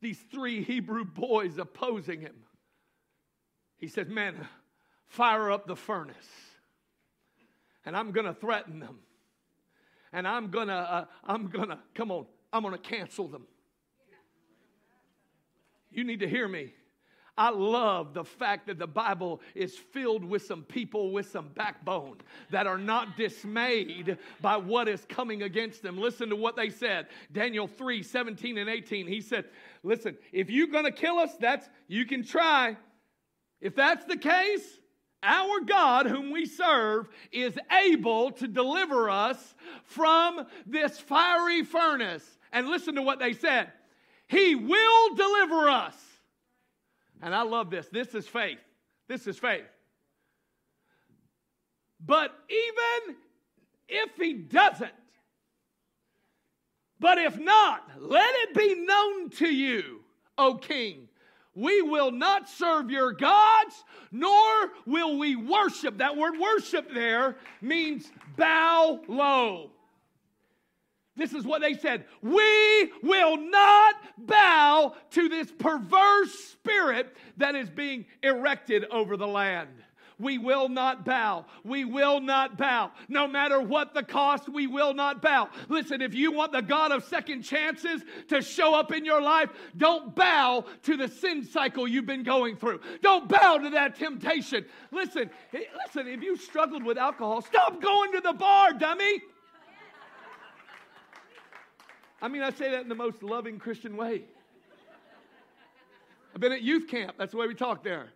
These 0.00 0.18
three 0.30 0.62
Hebrew 0.62 1.04
boys 1.04 1.58
opposing 1.58 2.20
him. 2.20 2.36
He 3.76 3.88
said, 3.88 4.10
Man, 4.10 4.34
fire 5.06 5.50
up 5.50 5.66
the 5.66 5.76
furnace. 5.76 6.16
And 7.84 7.96
I'm 7.96 8.12
going 8.12 8.26
to 8.26 8.34
threaten 8.34 8.78
them. 8.78 8.98
And 10.12 10.26
I'm 10.26 10.50
going 10.50 10.68
to, 10.68 10.74
uh, 10.74 11.04
I'm 11.24 11.48
going 11.48 11.68
to, 11.68 11.78
come 11.94 12.10
on, 12.10 12.26
I'm 12.52 12.62
going 12.62 12.74
to 12.74 12.80
cancel 12.80 13.28
them. 13.28 13.46
You 15.90 16.04
need 16.04 16.20
to 16.20 16.28
hear 16.28 16.46
me. 16.46 16.72
I 17.40 17.48
love 17.48 18.12
the 18.12 18.22
fact 18.22 18.66
that 18.66 18.78
the 18.78 18.86
Bible 18.86 19.40
is 19.54 19.74
filled 19.74 20.22
with 20.22 20.42
some 20.42 20.62
people 20.62 21.10
with 21.10 21.30
some 21.30 21.48
backbone 21.54 22.18
that 22.50 22.66
are 22.66 22.76
not 22.76 23.16
dismayed 23.16 24.18
by 24.42 24.58
what 24.58 24.88
is 24.88 25.06
coming 25.08 25.44
against 25.44 25.82
them. 25.82 25.96
Listen 25.96 26.28
to 26.28 26.36
what 26.36 26.54
they 26.54 26.68
said. 26.68 27.06
Daniel 27.32 27.66
3 27.66 28.02
17 28.02 28.58
and 28.58 28.68
18. 28.68 29.06
He 29.06 29.22
said, 29.22 29.46
Listen, 29.82 30.18
if 30.32 30.50
you're 30.50 30.66
going 30.66 30.84
to 30.84 30.92
kill 30.92 31.16
us, 31.16 31.30
that's 31.40 31.66
you 31.88 32.04
can 32.04 32.22
try. 32.22 32.76
If 33.62 33.74
that's 33.74 34.04
the 34.04 34.18
case, 34.18 34.78
our 35.22 35.60
God, 35.60 36.04
whom 36.04 36.32
we 36.32 36.44
serve, 36.44 37.08
is 37.32 37.58
able 37.72 38.32
to 38.32 38.48
deliver 38.48 39.08
us 39.08 39.54
from 39.84 40.46
this 40.66 40.98
fiery 40.98 41.64
furnace. 41.64 42.36
And 42.52 42.68
listen 42.68 42.96
to 42.96 43.02
what 43.02 43.18
they 43.18 43.32
said 43.32 43.72
He 44.28 44.54
will 44.56 45.14
deliver 45.14 45.70
us. 45.70 46.09
And 47.22 47.34
I 47.34 47.42
love 47.42 47.70
this. 47.70 47.86
This 47.88 48.14
is 48.14 48.26
faith. 48.26 48.58
This 49.08 49.26
is 49.26 49.38
faith. 49.38 49.64
But 52.04 52.32
even 52.48 53.16
if 53.88 54.10
he 54.16 54.34
doesn't, 54.34 54.92
but 56.98 57.18
if 57.18 57.38
not, 57.38 57.90
let 57.98 58.34
it 58.36 58.54
be 58.54 58.74
known 58.74 59.30
to 59.30 59.46
you, 59.46 60.00
O 60.38 60.54
king, 60.54 61.08
we 61.54 61.82
will 61.82 62.10
not 62.10 62.48
serve 62.48 62.90
your 62.90 63.12
gods, 63.12 63.84
nor 64.12 64.70
will 64.86 65.18
we 65.18 65.34
worship. 65.34 65.98
That 65.98 66.16
word 66.16 66.38
worship 66.38 66.92
there 66.94 67.36
means 67.60 68.10
bow 68.36 69.00
low. 69.08 69.70
This 71.16 71.32
is 71.32 71.44
what 71.44 71.60
they 71.60 71.74
said. 71.74 72.04
We 72.22 72.92
will 73.02 73.36
not 73.36 73.96
bow 74.16 74.94
to 75.10 75.28
this 75.28 75.50
perverse 75.50 76.49
spirit 76.70 77.16
that 77.36 77.54
is 77.54 77.68
being 77.68 78.06
erected 78.22 78.84
over 78.90 79.16
the 79.16 79.26
land. 79.26 79.68
We 80.18 80.36
will 80.36 80.68
not 80.68 81.06
bow. 81.06 81.46
We 81.64 81.86
will 81.86 82.20
not 82.20 82.58
bow. 82.58 82.90
No 83.08 83.26
matter 83.26 83.58
what 83.58 83.94
the 83.94 84.02
cost, 84.02 84.50
we 84.50 84.66
will 84.66 84.92
not 84.92 85.22
bow. 85.22 85.48
Listen, 85.70 86.02
if 86.02 86.12
you 86.12 86.30
want 86.30 86.52
the 86.52 86.60
God 86.60 86.92
of 86.92 87.04
second 87.04 87.40
chances 87.42 88.02
to 88.28 88.42
show 88.42 88.74
up 88.74 88.92
in 88.92 89.06
your 89.06 89.22
life, 89.22 89.48
don't 89.78 90.14
bow 90.14 90.66
to 90.82 90.98
the 90.98 91.08
sin 91.08 91.42
cycle 91.42 91.88
you've 91.88 92.04
been 92.04 92.22
going 92.22 92.54
through. 92.56 92.80
Don't 93.00 93.30
bow 93.30 93.56
to 93.56 93.70
that 93.70 93.96
temptation. 93.96 94.66
Listen, 94.90 95.30
listen, 95.54 96.06
if 96.06 96.22
you 96.22 96.36
struggled 96.36 96.84
with 96.84 96.98
alcohol, 96.98 97.40
stop 97.40 97.80
going 97.80 98.12
to 98.12 98.20
the 98.20 98.34
bar, 98.34 98.74
dummy. 98.74 99.22
I 102.20 102.28
mean, 102.28 102.42
I 102.42 102.50
say 102.50 102.70
that 102.70 102.82
in 102.82 102.90
the 102.90 102.94
most 102.94 103.22
loving 103.22 103.58
Christian 103.58 103.96
way. 103.96 104.24
I've 106.34 106.40
been 106.40 106.52
at 106.52 106.62
youth 106.62 106.88
camp. 106.88 107.16
That's 107.18 107.32
the 107.32 107.38
way 107.38 107.46
we 107.46 107.54
talk 107.54 107.82
there. 107.82 108.08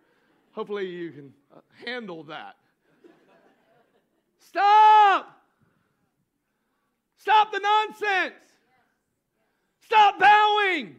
Hopefully, 0.53 0.87
you 0.87 1.11
can 1.11 1.33
uh, 1.55 1.59
handle 1.85 2.23
that. 2.23 2.55
Stop! 4.39 5.35
Stop 7.17 7.51
the 7.51 7.59
nonsense. 7.59 8.35
Stop 9.81 10.19
bowing. 10.19 10.95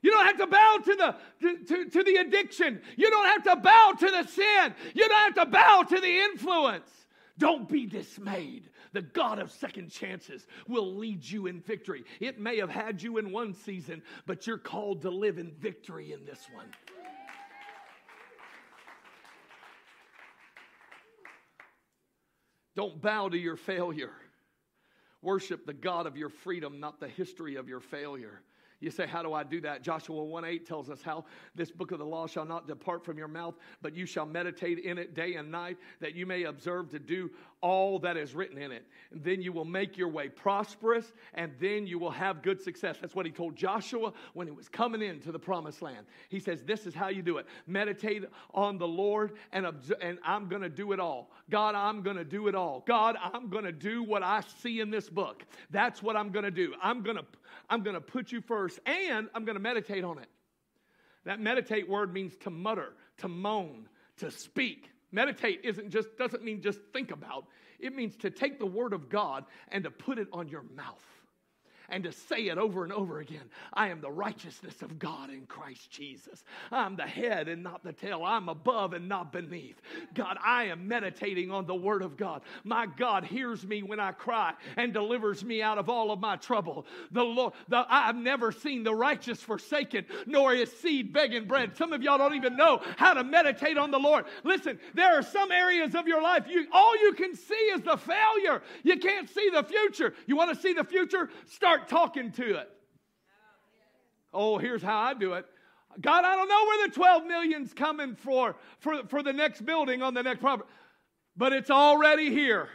You 0.00 0.10
don't 0.10 0.26
have 0.26 0.38
to 0.38 0.46
bow 0.46 0.78
to 0.84 0.96
the, 0.96 1.16
to, 1.40 1.64
to, 1.64 1.90
to, 1.90 2.02
the 2.02 2.16
addiction. 2.16 2.80
You 2.96 3.10
don't 3.10 3.26
have 3.26 3.44
to 3.44 3.56
bow 3.56 3.94
to 3.98 4.06
the 4.06 4.24
sin. 4.24 4.74
You 4.94 5.08
don't 5.08 5.34
have 5.34 5.46
to 5.46 5.50
bow 5.50 5.84
to 5.88 6.00
the 6.00 6.20
influence. 6.20 6.90
Don't 7.38 7.68
be 7.68 7.86
dismayed. 7.86 8.68
The 8.92 9.02
God 9.02 9.38
of 9.38 9.50
second 9.50 9.90
chances 9.90 10.46
will 10.68 10.96
lead 10.96 11.24
you 11.24 11.46
in 11.46 11.60
victory. 11.60 12.04
It 12.20 12.38
may 12.38 12.58
have 12.58 12.70
had 12.70 13.02
you 13.02 13.18
in 13.18 13.32
one 13.32 13.54
season, 13.54 14.02
but 14.26 14.46
you're 14.46 14.58
called 14.58 15.02
to 15.02 15.10
live 15.10 15.38
in 15.38 15.50
victory 15.52 16.12
in 16.12 16.24
this 16.24 16.46
one. 16.52 16.66
Don't 22.74 23.00
bow 23.00 23.28
to 23.28 23.38
your 23.38 23.56
failure. 23.56 24.12
Worship 25.20 25.66
the 25.66 25.74
God 25.74 26.06
of 26.06 26.16
your 26.16 26.30
freedom, 26.30 26.80
not 26.80 27.00
the 27.00 27.08
history 27.08 27.56
of 27.56 27.68
your 27.68 27.80
failure. 27.80 28.42
You 28.82 28.90
say, 28.90 29.06
How 29.06 29.22
do 29.22 29.32
I 29.32 29.44
do 29.44 29.60
that? 29.60 29.82
Joshua 29.82 30.24
1 30.24 30.44
8 30.44 30.66
tells 30.66 30.90
us 30.90 31.00
how 31.02 31.24
this 31.54 31.70
book 31.70 31.92
of 31.92 32.00
the 32.00 32.04
law 32.04 32.26
shall 32.26 32.44
not 32.44 32.66
depart 32.66 33.04
from 33.04 33.16
your 33.16 33.28
mouth, 33.28 33.54
but 33.80 33.94
you 33.94 34.06
shall 34.06 34.26
meditate 34.26 34.80
in 34.80 34.98
it 34.98 35.14
day 35.14 35.34
and 35.34 35.52
night, 35.52 35.76
that 36.00 36.16
you 36.16 36.26
may 36.26 36.42
observe 36.44 36.90
to 36.90 36.98
do 36.98 37.30
all 37.62 37.98
that 38.00 38.16
is 38.16 38.34
written 38.34 38.58
in 38.58 38.72
it. 38.72 38.84
And 39.10 39.22
then 39.24 39.40
you 39.40 39.52
will 39.52 39.64
make 39.64 39.96
your 39.96 40.08
way 40.08 40.28
prosperous, 40.28 41.12
and 41.34 41.52
then 41.60 41.86
you 41.86 41.98
will 41.98 42.10
have 42.10 42.42
good 42.42 42.60
success. 42.60 42.98
That's 43.00 43.14
what 43.14 43.24
he 43.24 43.32
told 43.32 43.56
Joshua 43.56 44.12
when 44.34 44.46
he 44.46 44.52
was 44.52 44.68
coming 44.68 45.00
into 45.00 45.32
the 45.32 45.38
promised 45.38 45.80
land. 45.80 46.06
He 46.28 46.40
says, 46.40 46.62
This 46.62 46.86
is 46.86 46.94
how 46.94 47.08
you 47.08 47.22
do 47.22 47.38
it. 47.38 47.46
Meditate 47.66 48.24
on 48.52 48.78
the 48.78 48.88
Lord, 48.88 49.32
and, 49.52 49.66
and 50.00 50.18
I'm 50.24 50.48
going 50.48 50.62
to 50.62 50.68
do 50.68 50.92
it 50.92 51.00
all. 51.00 51.30
God, 51.48 51.74
I'm 51.74 52.02
going 52.02 52.16
to 52.16 52.24
do 52.24 52.48
it 52.48 52.54
all. 52.54 52.82
God, 52.86 53.16
I'm 53.22 53.48
going 53.48 53.64
to 53.64 53.72
do 53.72 54.02
what 54.02 54.22
I 54.22 54.42
see 54.60 54.80
in 54.80 54.90
this 54.90 55.08
book. 55.08 55.44
That's 55.70 56.02
what 56.02 56.16
I'm 56.16 56.30
going 56.30 56.44
to 56.44 56.50
do. 56.50 56.74
I'm 56.82 57.02
going 57.02 57.16
to 57.16 57.24
I'm 57.68 57.82
going 57.82 57.94
to 57.94 58.00
put 58.00 58.32
you 58.32 58.40
first 58.40 58.80
and 58.86 59.28
I'm 59.34 59.44
going 59.44 59.56
to 59.56 59.62
meditate 59.62 60.04
on 60.04 60.18
it. 60.18 60.28
That 61.24 61.40
meditate 61.40 61.88
word 61.88 62.12
means 62.12 62.36
to 62.38 62.50
mutter, 62.50 62.92
to 63.18 63.28
moan, 63.28 63.88
to 64.18 64.30
speak. 64.30 64.90
Meditate 65.12 65.60
isn't 65.62 65.90
just 65.90 66.16
doesn't 66.16 66.42
mean 66.42 66.60
just 66.60 66.80
think 66.92 67.10
about. 67.10 67.46
It 67.78 67.94
means 67.94 68.16
to 68.16 68.30
take 68.30 68.58
the 68.58 68.66
word 68.66 68.92
of 68.92 69.08
God 69.08 69.44
and 69.68 69.84
to 69.84 69.90
put 69.90 70.18
it 70.18 70.28
on 70.32 70.48
your 70.48 70.64
mouth 70.74 71.04
and 71.92 72.04
to 72.04 72.12
say 72.12 72.48
it 72.48 72.58
over 72.58 72.82
and 72.82 72.92
over 72.92 73.20
again 73.20 73.42
I 73.72 73.88
am 73.88 74.00
the 74.00 74.10
righteousness 74.10 74.82
of 74.82 74.98
God 74.98 75.30
in 75.30 75.46
Christ 75.46 75.90
Jesus. 75.90 76.42
I'm 76.70 76.96
the 76.96 77.06
head 77.06 77.48
and 77.48 77.62
not 77.62 77.84
the 77.84 77.92
tail. 77.92 78.24
I'm 78.24 78.48
above 78.48 78.92
and 78.92 79.08
not 79.08 79.32
beneath. 79.32 79.80
God, 80.14 80.38
I 80.44 80.64
am 80.64 80.88
meditating 80.88 81.50
on 81.50 81.66
the 81.66 81.74
Word 81.74 82.02
of 82.02 82.16
God. 82.16 82.42
My 82.64 82.86
God 82.86 83.24
hears 83.24 83.64
me 83.66 83.82
when 83.82 84.00
I 84.00 84.12
cry 84.12 84.54
and 84.76 84.92
delivers 84.92 85.44
me 85.44 85.62
out 85.62 85.78
of 85.78 85.88
all 85.88 86.10
of 86.10 86.18
my 86.18 86.36
trouble. 86.36 86.86
The 87.12 87.22
Lord, 87.22 87.52
the, 87.68 87.84
I've 87.88 88.16
never 88.16 88.50
seen 88.52 88.82
the 88.82 88.94
righteous 88.94 89.40
forsaken, 89.40 90.06
nor 90.26 90.54
his 90.54 90.72
seed 90.72 91.12
begging 91.12 91.46
bread. 91.46 91.76
Some 91.76 91.92
of 91.92 92.02
y'all 92.02 92.18
don't 92.18 92.34
even 92.34 92.56
know 92.56 92.80
how 92.96 93.14
to 93.14 93.22
meditate 93.22 93.78
on 93.78 93.90
the 93.90 93.98
Lord. 93.98 94.24
Listen, 94.44 94.80
there 94.94 95.18
are 95.18 95.22
some 95.22 95.52
areas 95.52 95.94
of 95.94 96.06
your 96.08 96.22
life 96.22 96.46
you 96.48 96.66
all 96.72 96.96
you 96.96 97.12
can 97.12 97.34
see 97.34 97.54
is 97.54 97.82
the 97.82 97.96
failure. 97.96 98.62
You 98.82 98.98
can't 98.98 99.28
see 99.28 99.50
the 99.50 99.62
future. 99.62 100.14
You 100.26 100.36
want 100.36 100.54
to 100.54 100.60
see 100.60 100.72
the 100.72 100.84
future? 100.84 101.30
Start 101.46 101.81
start 101.82 101.88
talking 101.88 102.32
to 102.32 102.56
it. 102.56 102.70
Oh, 104.32 104.58
here's 104.58 104.82
how 104.82 104.98
I 104.98 105.14
do 105.14 105.34
it. 105.34 105.46
God, 106.00 106.24
I 106.24 106.34
don't 106.36 106.48
know 106.48 106.64
where 106.64 106.88
the 106.88 106.94
12 106.94 107.26
million's 107.26 107.72
coming 107.74 108.16
for, 108.16 108.56
for, 108.78 109.02
for 109.08 109.22
the 109.22 109.32
next 109.32 109.64
building 109.64 110.02
on 110.02 110.14
the 110.14 110.22
next 110.22 110.40
property, 110.40 110.68
but 111.36 111.52
it's 111.52 111.70
already 111.70 112.30
here. 112.30 112.68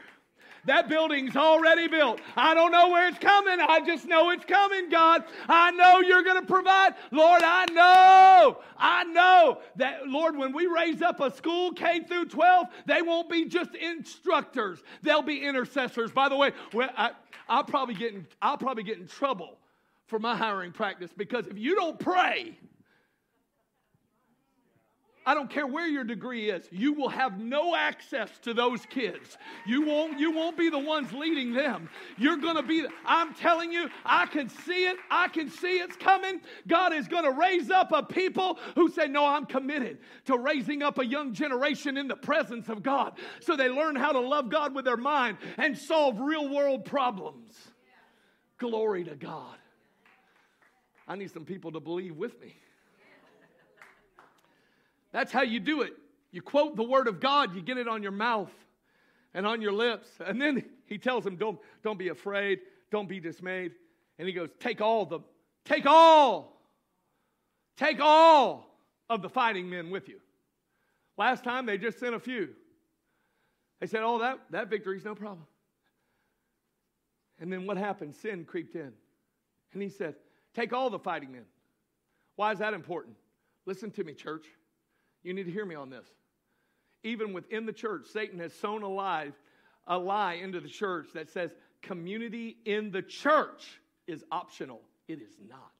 That 0.65 0.89
building's 0.89 1.35
already 1.35 1.87
built. 1.87 2.19
I 2.35 2.53
don't 2.53 2.71
know 2.71 2.89
where 2.89 3.07
it's 3.07 3.17
coming. 3.19 3.57
I 3.61 3.79
just 3.85 4.05
know 4.05 4.31
it's 4.31 4.43
coming, 4.43 4.89
God. 4.89 5.23
I 5.47 5.71
know 5.71 6.01
you're 6.01 6.23
going 6.23 6.41
to 6.41 6.45
provide. 6.45 6.93
Lord, 7.11 7.41
I 7.43 7.65
know. 7.71 8.59
I 8.77 9.05
know 9.05 9.61
that, 9.77 10.07
Lord, 10.07 10.35
when 10.35 10.53
we 10.53 10.67
raise 10.67 11.01
up 11.01 11.21
a 11.21 11.31
school 11.31 11.71
K 11.71 12.01
through 12.01 12.25
12, 12.25 12.67
they 12.85 13.01
won't 13.01 13.29
be 13.29 13.45
just 13.45 13.73
instructors, 13.75 14.79
they'll 15.01 15.21
be 15.21 15.41
intercessors. 15.41 16.11
By 16.11 16.27
the 16.27 16.35
way, 16.35 16.51
I, 16.75 17.11
I'll 17.49 17.63
probably 17.63 17.95
get 17.95 18.13
in, 18.13 18.27
I'll 18.41 18.57
probably 18.57 18.83
get 18.83 18.97
in 18.97 19.07
trouble 19.07 19.57
for 20.07 20.19
my 20.19 20.35
hiring 20.35 20.71
practice 20.71 21.11
because 21.15 21.47
if 21.47 21.57
you 21.57 21.75
don't 21.75 21.99
pray, 21.99 22.57
I 25.27 25.33
don't 25.33 25.49
care 25.49 25.67
where 25.67 25.89
your 25.89 26.05
degree 26.05 26.49
is, 26.49 26.69
you 26.71 26.93
will 26.93 27.09
have 27.09 27.37
no 27.37 27.75
access 27.75 28.29
to 28.43 28.53
those 28.53 28.85
kids. 28.85 29.37
You 29.65 29.81
won't, 29.85 30.17
you 30.17 30.31
won't 30.31 30.55
be 30.55 30.69
the 30.69 30.79
ones 30.79 31.11
leading 31.11 31.51
them. 31.51 31.89
You're 32.17 32.37
going 32.37 32.55
to 32.55 32.63
be, 32.63 32.85
I'm 33.05 33.33
telling 33.33 33.69
you, 33.69 33.89
I 34.05 34.27
can 34.27 34.47
see 34.47 34.85
it. 34.85 34.95
I 35.11 35.27
can 35.27 35.49
see 35.49 35.79
it's 35.79 35.97
coming. 35.97 36.39
God 36.65 36.93
is 36.93 37.09
going 37.09 37.25
to 37.25 37.31
raise 37.31 37.69
up 37.69 37.91
a 37.91 38.03
people 38.03 38.57
who 38.75 38.89
say, 38.89 39.09
No, 39.09 39.25
I'm 39.25 39.45
committed 39.45 39.97
to 40.27 40.37
raising 40.37 40.81
up 40.81 40.97
a 40.97 41.05
young 41.05 41.33
generation 41.33 41.97
in 41.97 42.07
the 42.07 42.15
presence 42.15 42.69
of 42.69 42.81
God 42.81 43.19
so 43.41 43.57
they 43.57 43.67
learn 43.67 43.97
how 43.97 44.13
to 44.13 44.21
love 44.21 44.49
God 44.49 44.73
with 44.73 44.85
their 44.85 44.95
mind 44.95 45.39
and 45.57 45.77
solve 45.77 46.21
real 46.21 46.47
world 46.47 46.85
problems. 46.85 47.53
Glory 48.59 49.03
to 49.03 49.15
God. 49.15 49.57
I 51.05 51.17
need 51.17 51.31
some 51.31 51.43
people 51.43 51.73
to 51.73 51.81
believe 51.81 52.15
with 52.15 52.39
me. 52.39 52.55
That's 55.17 55.31
how 55.31 55.41
you 55.41 55.59
do 55.59 55.81
it. 55.81 55.93
You 56.29 56.43
quote 56.43 56.75
the 56.75 56.83
word 56.83 57.07
of 57.07 57.19
God, 57.19 57.55
you 57.55 57.61
get 57.63 57.79
it 57.79 57.87
on 57.87 58.03
your 58.03 58.11
mouth 58.11 58.51
and 59.33 59.47
on 59.47 59.63
your 59.63 59.71
lips. 59.71 60.07
And 60.23 60.39
then 60.39 60.63
he 60.85 60.99
tells 60.99 61.23
them, 61.23 61.37
don't, 61.37 61.57
don't 61.83 61.97
be 61.97 62.09
afraid, 62.09 62.59
don't 62.91 63.09
be 63.09 63.19
dismayed. 63.19 63.71
And 64.19 64.27
he 64.27 64.33
goes, 64.35 64.49
Take 64.59 64.79
all 64.79 65.07
the, 65.07 65.21
take 65.65 65.87
all, 65.87 66.61
take 67.77 67.99
all 67.99 68.77
of 69.09 69.23
the 69.23 69.29
fighting 69.29 69.67
men 69.67 69.89
with 69.89 70.07
you. 70.07 70.19
Last 71.17 71.43
time 71.43 71.65
they 71.65 71.79
just 71.79 71.97
sent 71.97 72.13
a 72.13 72.19
few. 72.19 72.49
They 73.79 73.87
said, 73.87 74.03
Oh, 74.03 74.19
that, 74.19 74.37
that 74.51 74.69
victory's 74.69 75.03
no 75.03 75.15
problem. 75.15 75.47
And 77.39 77.51
then 77.51 77.65
what 77.65 77.77
happened? 77.77 78.13
Sin 78.13 78.45
creeped 78.45 78.75
in. 78.75 78.93
And 79.73 79.81
he 79.81 79.89
said, 79.89 80.13
Take 80.53 80.73
all 80.73 80.91
the 80.91 80.99
fighting 80.99 81.31
men. 81.31 81.45
Why 82.35 82.51
is 82.51 82.59
that 82.59 82.75
important? 82.75 83.15
Listen 83.65 83.89
to 83.89 84.03
me, 84.03 84.13
church. 84.13 84.45
You 85.27 85.33
need 85.33 85.43
to 85.43 85.51
hear 85.51 85.65
me 85.65 85.75
on 85.75 85.89
this. 85.89 86.07
Even 87.03 87.33
within 87.33 87.65
the 87.65 87.73
church, 87.73 88.07
Satan 88.13 88.39
has 88.39 88.53
sown 88.53 88.81
a 88.81 88.87
lie, 88.87 89.33
a 89.85 89.97
lie 89.97 90.35
into 90.35 90.61
the 90.61 90.69
church 90.69 91.07
that 91.15 91.29
says 91.29 91.51
community 91.81 92.55
in 92.63 92.91
the 92.91 93.01
church 93.01 93.81
is 94.07 94.23
optional. 94.31 94.79
It 95.09 95.21
is 95.21 95.33
not. 95.49 95.73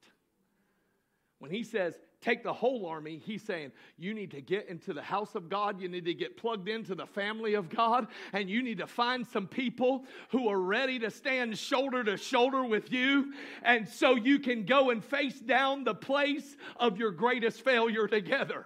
When 1.40 1.50
he 1.50 1.64
says 1.64 1.94
take 2.20 2.44
the 2.44 2.52
whole 2.52 2.88
army, 2.88 3.22
he's 3.26 3.42
saying 3.42 3.72
you 3.98 4.14
need 4.14 4.32
to 4.32 4.42
get 4.42 4.68
into 4.68 4.92
the 4.92 5.02
house 5.02 5.34
of 5.34 5.48
God, 5.48 5.80
you 5.80 5.88
need 5.88 6.04
to 6.04 6.14
get 6.14 6.36
plugged 6.36 6.68
into 6.68 6.94
the 6.94 7.06
family 7.06 7.54
of 7.54 7.70
God, 7.70 8.08
and 8.34 8.50
you 8.50 8.62
need 8.62 8.80
to 8.80 8.88
find 8.88 9.26
some 9.26 9.48
people 9.48 10.04
who 10.30 10.50
are 10.50 10.60
ready 10.60 11.00
to 11.00 11.10
stand 11.10 11.58
shoulder 11.58 12.04
to 12.04 12.18
shoulder 12.18 12.66
with 12.66 12.92
you. 12.92 13.32
And 13.64 13.88
so 13.88 14.16
you 14.16 14.40
can 14.40 14.66
go 14.66 14.90
and 14.90 15.02
face 15.02 15.40
down 15.40 15.86
the 15.86 15.96
place 15.96 16.58
of 16.76 16.98
your 16.98 17.12
greatest 17.12 17.62
failure 17.62 18.10
together. 18.10 18.66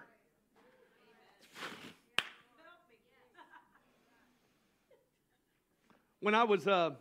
When 6.21 6.35
I 6.35 6.43
was 6.43 6.67
uh, 6.67 6.91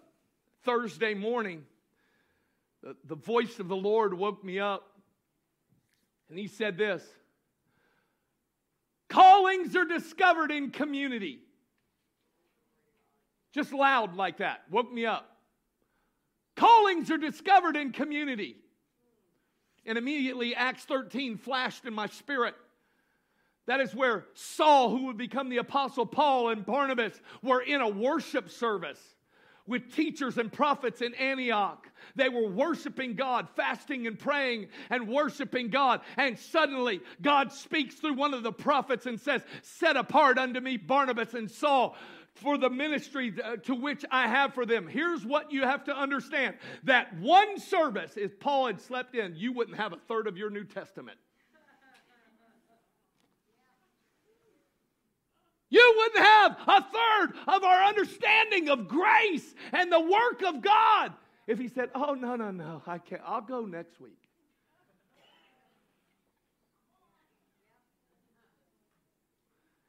Thursday 0.64 1.14
morning, 1.14 1.64
the, 2.83 2.96
the 3.04 3.14
voice 3.14 3.59
of 3.59 3.68
the 3.68 3.76
Lord 3.76 4.14
woke 4.14 4.42
me 4.42 4.59
up 4.59 4.90
and 6.30 6.38
he 6.38 6.46
said 6.46 6.78
this 6.78 7.04
Callings 9.09 9.76
are 9.76 9.85
discovered 9.85 10.50
in 10.50 10.70
community. 10.70 11.40
Just 13.52 13.72
loud 13.72 14.16
like 14.16 14.38
that. 14.38 14.62
Woke 14.70 14.92
me 14.92 15.04
up. 15.04 15.37
Callings 16.56 17.11
are 17.11 17.18
discovered 17.18 17.76
in 17.76 17.90
community. 17.90 18.56
And 19.85 19.98
immediately 19.98 20.54
Acts 20.54 20.85
13 20.85 21.37
flashed 21.37 21.85
in 21.85 21.92
my 21.92 22.06
spirit. 22.06 22.54
That 23.70 23.80
is 23.80 23.94
where 23.94 24.24
Saul, 24.35 24.90
who 24.90 25.06
would 25.06 25.16
become 25.16 25.48
the 25.48 25.59
Apostle 25.59 26.04
Paul, 26.04 26.48
and 26.48 26.66
Barnabas 26.66 27.12
were 27.40 27.61
in 27.61 27.80
a 27.80 27.88
worship 27.88 28.50
service 28.50 28.98
with 29.64 29.94
teachers 29.94 30.38
and 30.38 30.52
prophets 30.52 31.02
in 31.02 31.14
Antioch. 31.14 31.88
They 32.16 32.28
were 32.28 32.48
worshiping 32.48 33.14
God, 33.14 33.46
fasting 33.54 34.09
and 34.09 34.18
praying 34.18 34.70
and 34.90 35.06
worshiping 35.06 35.68
God. 35.68 36.00
And 36.16 36.37
suddenly, 36.37 37.00
God 37.22 37.52
speaks 37.52 37.94
through 37.94 38.14
one 38.14 38.35
of 38.35 38.42
the 38.42 38.50
prophets 38.50 39.06
and 39.06 39.20
says, 39.20 39.42
Set 39.62 39.96
apart 39.96 40.37
unto 40.37 40.59
me 40.59 40.76
Barnabas 40.76 41.35
and 41.35 41.48
Saul 41.48 41.94
for 42.35 42.59
the 42.59 42.70
ministry 42.70 43.33
uh, 43.40 43.54
to 43.59 43.76
which 43.76 44.04
I 44.11 44.26
have 44.26 44.52
for 44.52 44.66
them. 44.66 44.88
Here's 44.88 45.24
what 45.24 45.52
you 45.52 45.62
have 45.62 45.85
to 45.85 45.96
understand 45.96 46.56
that 46.83 47.16
one 47.20 47.61
service, 47.61 48.14
if 48.16 48.40
Paul 48.40 48.66
had 48.66 48.80
slept 48.80 49.14
in, 49.14 49.37
you 49.37 49.52
wouldn't 49.52 49.76
have 49.76 49.92
a 49.92 49.98
third 50.09 50.26
of 50.26 50.37
your 50.37 50.50
New 50.50 50.64
Testament. 50.64 51.18
You 55.70 55.94
wouldn't 55.96 56.24
have 56.24 56.56
a 56.66 56.83
third 56.83 57.35
of 57.46 57.64
our 57.64 57.85
understanding 57.85 58.68
of 58.68 58.88
grace 58.88 59.54
and 59.72 59.90
the 59.90 60.00
work 60.00 60.42
of 60.42 60.61
God 60.61 61.12
if 61.46 61.59
He 61.59 61.68
said, 61.68 61.90
Oh, 61.94 62.14
no, 62.14 62.37
no, 62.37 62.50
no, 62.50 62.83
I 62.87 62.98
can't. 62.98 63.22
I'll 63.24 63.40
go 63.40 63.64
next 63.64 64.00
week. 64.00 64.18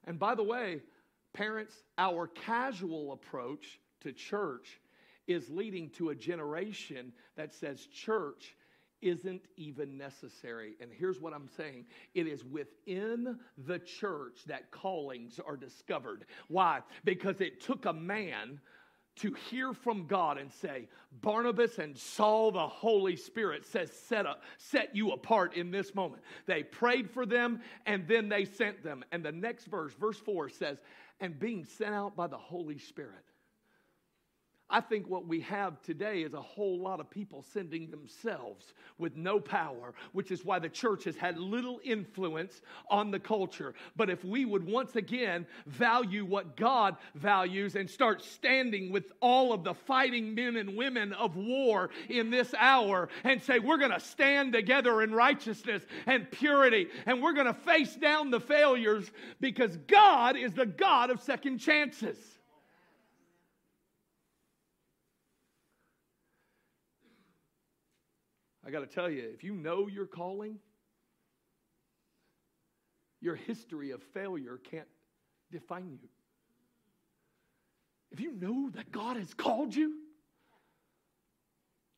And 0.05 0.19
by 0.19 0.35
the 0.35 0.43
way, 0.43 0.81
parents, 1.33 1.73
our 1.97 2.27
casual 2.27 3.13
approach 3.13 3.79
to 4.01 4.11
church 4.11 4.79
is 5.27 5.49
leading 5.49 5.89
to 5.91 6.09
a 6.09 6.15
generation 6.15 7.13
that 7.35 7.53
says 7.53 7.85
church 7.85 8.55
isn't 9.01 9.41
even 9.57 9.97
necessary. 9.97 10.75
And 10.79 10.91
here's 10.91 11.19
what 11.19 11.33
I'm 11.33 11.49
saying 11.57 11.85
it 12.13 12.27
is 12.27 12.43
within 12.43 13.37
the 13.57 13.79
church 13.79 14.39
that 14.47 14.71
callings 14.71 15.39
are 15.45 15.57
discovered. 15.57 16.25
Why? 16.47 16.81
Because 17.03 17.41
it 17.41 17.61
took 17.61 17.85
a 17.85 17.93
man 17.93 18.59
to 19.17 19.33
hear 19.49 19.73
from 19.73 20.07
God 20.07 20.37
and 20.37 20.51
say, 20.51 20.87
Barnabas 21.21 21.79
and 21.79 21.97
Saul, 21.97 22.51
the 22.51 22.67
Holy 22.67 23.15
Spirit 23.15 23.65
says, 23.65 23.91
set, 23.91 24.25
up, 24.25 24.41
set 24.57 24.95
you 24.95 25.11
apart 25.11 25.55
in 25.55 25.69
this 25.69 25.93
moment. 25.93 26.23
They 26.45 26.63
prayed 26.63 27.09
for 27.09 27.25
them 27.25 27.59
and 27.85 28.07
then 28.07 28.29
they 28.29 28.45
sent 28.45 28.83
them. 28.83 29.03
And 29.11 29.23
the 29.23 29.31
next 29.31 29.65
verse, 29.65 29.93
verse 29.93 30.17
4 30.17 30.49
says, 30.49 30.77
and 31.19 31.37
being 31.37 31.65
sent 31.65 31.93
out 31.93 32.15
by 32.15 32.27
the 32.27 32.37
Holy 32.37 32.77
Spirit. 32.77 33.25
I 34.71 34.79
think 34.79 35.09
what 35.09 35.27
we 35.27 35.41
have 35.41 35.81
today 35.81 36.23
is 36.23 36.33
a 36.33 36.41
whole 36.41 36.79
lot 36.79 37.01
of 37.01 37.09
people 37.09 37.43
sending 37.53 37.91
themselves 37.91 38.73
with 38.97 39.17
no 39.17 39.39
power, 39.39 39.93
which 40.13 40.31
is 40.31 40.45
why 40.45 40.59
the 40.59 40.69
church 40.69 41.03
has 41.03 41.17
had 41.17 41.37
little 41.37 41.81
influence 41.83 42.61
on 42.89 43.11
the 43.11 43.19
culture. 43.19 43.73
But 43.97 44.09
if 44.09 44.23
we 44.23 44.45
would 44.45 44.65
once 44.65 44.95
again 44.95 45.45
value 45.67 46.23
what 46.23 46.55
God 46.55 46.95
values 47.15 47.75
and 47.75 47.89
start 47.89 48.23
standing 48.23 48.93
with 48.93 49.11
all 49.19 49.51
of 49.51 49.65
the 49.65 49.73
fighting 49.73 50.33
men 50.33 50.55
and 50.55 50.77
women 50.77 51.11
of 51.13 51.35
war 51.35 51.89
in 52.07 52.29
this 52.29 52.53
hour 52.57 53.09
and 53.25 53.43
say, 53.43 53.59
we're 53.59 53.77
going 53.77 53.91
to 53.91 53.99
stand 53.99 54.53
together 54.53 55.01
in 55.01 55.13
righteousness 55.13 55.83
and 56.05 56.31
purity, 56.31 56.87
and 57.05 57.21
we're 57.21 57.33
going 57.33 57.47
to 57.47 57.53
face 57.53 57.95
down 57.95 58.31
the 58.31 58.39
failures 58.39 59.11
because 59.41 59.75
God 59.87 60.37
is 60.37 60.53
the 60.53 60.65
God 60.65 61.09
of 61.09 61.21
second 61.21 61.57
chances. 61.57 62.30
I 68.65 68.69
got 68.69 68.81
to 68.81 68.87
tell 68.87 69.09
you, 69.09 69.29
if 69.33 69.43
you 69.43 69.53
know 69.53 69.87
your 69.87 70.05
calling, 70.05 70.59
your 73.19 73.35
history 73.35 73.91
of 73.91 74.01
failure 74.13 74.59
can't 74.69 74.87
define 75.51 75.97
you. 76.01 76.09
If 78.11 78.19
you 78.19 78.33
know 78.33 78.69
that 78.71 78.91
God 78.91 79.17
has 79.17 79.33
called 79.33 79.73
you, 79.73 79.93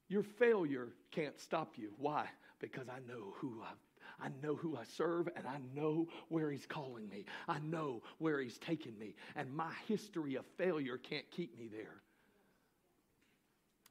your 0.09 0.23
failure 0.23 0.89
can't 1.11 1.39
stop 1.39 1.73
you. 1.75 1.91
Why? 1.97 2.27
Because 2.59 2.87
I 2.87 2.99
know 3.11 3.33
who 3.37 3.61
I 3.63 3.71
I 4.19 4.29
know 4.41 4.55
who 4.55 4.77
I 4.77 4.83
serve 4.95 5.27
and 5.35 5.45
I 5.47 5.57
know 5.75 6.07
where 6.29 6.51
he's 6.51 6.65
calling 6.65 7.09
me. 7.09 7.25
I 7.47 7.59
know 7.59 8.03
where 8.19 8.39
he's 8.39 8.57
taking 8.57 8.97
me. 8.97 9.15
And 9.35 9.53
my 9.53 9.71
history 9.87 10.35
of 10.35 10.45
failure 10.57 10.97
can't 10.97 11.29
keep 11.31 11.57
me 11.57 11.67
there. 11.67 12.01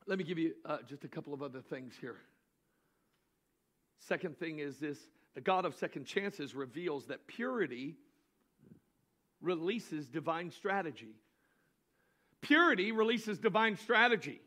Let 0.07 0.19
me 0.19 0.25
give 0.25 0.39
you 0.39 0.55
uh, 0.65 0.79
just 0.89 1.05
a 1.05 1.09
couple 1.09 1.35
of 1.35 1.43
other 1.43 1.61
things 1.61 1.95
here. 2.01 2.17
Second 4.07 4.39
thing 4.39 4.59
is 4.59 4.79
this 4.79 4.99
the 5.35 5.41
God 5.41 5.65
of 5.65 5.75
second 5.75 6.05
chances 6.05 6.55
reveals 6.55 7.07
that 7.07 7.27
purity 7.27 7.97
releases 9.41 10.09
divine 10.09 10.51
strategy. 10.51 11.15
Purity 12.41 12.93
releases 12.93 13.39
divine 13.39 13.77
strategy. 13.77 14.41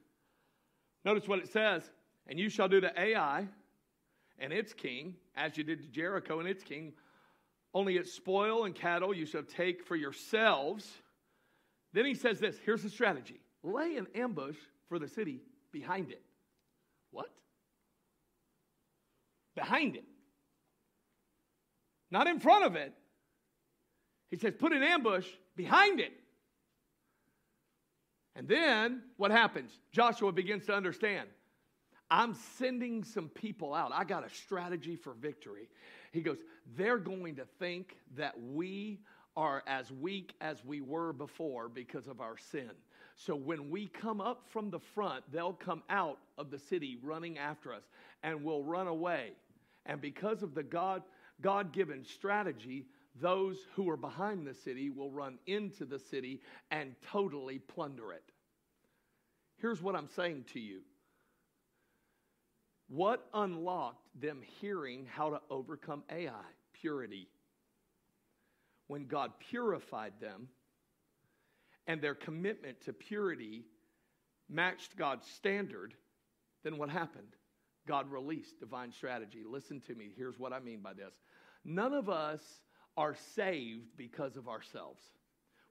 Notice 1.05 1.27
what 1.27 1.39
it 1.39 1.47
says, 1.51 1.89
and 2.27 2.39
you 2.39 2.49
shall 2.49 2.67
do 2.67 2.81
to 2.81 2.99
Ai 2.99 3.47
and 4.37 4.51
its 4.51 4.73
king, 4.73 5.15
as 5.35 5.57
you 5.57 5.63
did 5.63 5.81
to 5.81 5.87
Jericho 5.87 6.39
and 6.39 6.47
its 6.47 6.63
king, 6.63 6.93
only 7.73 7.97
its 7.97 8.11
spoil 8.11 8.65
and 8.65 8.75
cattle 8.75 9.13
you 9.13 9.25
shall 9.25 9.43
take 9.43 9.83
for 9.83 9.95
yourselves. 9.95 10.89
Then 11.93 12.05
he 12.05 12.13
says 12.13 12.39
this 12.39 12.57
here's 12.65 12.83
the 12.83 12.89
strategy 12.89 13.39
lay 13.63 13.95
an 13.95 14.07
ambush 14.15 14.57
for 14.89 14.99
the 14.99 15.07
city 15.07 15.41
behind 15.71 16.11
it. 16.11 16.21
What? 17.11 17.29
Behind 19.55 19.95
it, 19.95 20.05
not 22.11 22.27
in 22.27 22.39
front 22.39 22.65
of 22.65 22.75
it. 22.75 22.93
He 24.29 24.37
says, 24.37 24.53
put 24.57 24.73
an 24.73 24.83
ambush 24.83 25.27
behind 25.55 25.99
it. 25.99 26.13
And 28.35 28.47
then 28.47 29.01
what 29.17 29.31
happens? 29.31 29.71
Joshua 29.91 30.31
begins 30.31 30.65
to 30.65 30.73
understand. 30.73 31.29
I'm 32.11 32.35
sending 32.57 33.03
some 33.03 33.29
people 33.29 33.73
out. 33.73 33.91
I 33.93 34.03
got 34.03 34.25
a 34.25 34.29
strategy 34.29 34.95
for 34.95 35.13
victory. 35.13 35.69
He 36.11 36.21
goes, 36.21 36.37
they're 36.75 36.97
going 36.97 37.37
to 37.37 37.45
think 37.59 37.97
that 38.15 38.35
we 38.39 38.99
are 39.37 39.63
as 39.67 39.91
weak 39.91 40.33
as 40.39 40.63
we 40.63 40.81
were 40.81 41.13
before 41.13 41.67
because 41.67 42.07
of 42.07 42.21
our 42.21 42.37
sin. 42.37 42.71
So 43.17 43.35
when 43.35 43.69
we 43.69 43.87
come 43.87 44.21
up 44.21 44.45
from 44.49 44.69
the 44.69 44.79
front, 44.79 45.23
they'll 45.31 45.53
come 45.53 45.83
out 45.89 46.19
of 46.37 46.51
the 46.51 46.59
city 46.59 46.97
running 47.01 47.37
after 47.37 47.73
us 47.73 47.83
and 48.23 48.43
we'll 48.43 48.63
run 48.63 48.87
away. 48.87 49.31
And 49.85 50.01
because 50.01 50.43
of 50.43 50.53
the 50.55 50.63
God 50.63 51.03
God 51.41 51.73
given 51.73 52.03
strategy, 52.05 52.85
those 53.21 53.57
who 53.75 53.89
are 53.89 53.97
behind 53.97 54.45
the 54.45 54.53
city 54.53 54.89
will 54.89 55.11
run 55.11 55.37
into 55.47 55.85
the 55.85 55.99
city 55.99 56.41
and 56.71 56.95
totally 57.11 57.59
plunder 57.59 58.13
it. 58.13 58.23
Here's 59.57 59.81
what 59.81 59.95
I'm 59.95 60.09
saying 60.15 60.45
to 60.53 60.59
you. 60.59 60.81
What 62.87 63.27
unlocked 63.33 64.07
them 64.19 64.41
hearing 64.61 65.07
how 65.09 65.31
to 65.31 65.41
overcome 65.49 66.03
Ai? 66.11 66.31
Purity. 66.73 67.27
When 68.87 69.07
God 69.07 69.31
purified 69.49 70.13
them 70.21 70.47
and 71.87 72.01
their 72.01 72.15
commitment 72.15 72.81
to 72.81 72.93
purity 72.93 73.65
matched 74.49 74.95
God's 74.95 75.27
standard, 75.27 75.95
then 76.63 76.77
what 76.77 76.89
happened? 76.89 77.35
God 77.87 78.09
released 78.11 78.59
divine 78.59 78.91
strategy. 78.91 79.43
Listen 79.47 79.79
to 79.81 79.95
me. 79.95 80.11
Here's 80.15 80.39
what 80.39 80.53
I 80.53 80.59
mean 80.59 80.81
by 80.81 80.93
this 80.93 81.13
None 81.63 81.93
of 81.93 82.09
us 82.09 82.41
are 82.97 83.15
saved 83.35 83.97
because 83.97 84.37
of 84.37 84.47
ourselves. 84.47 85.01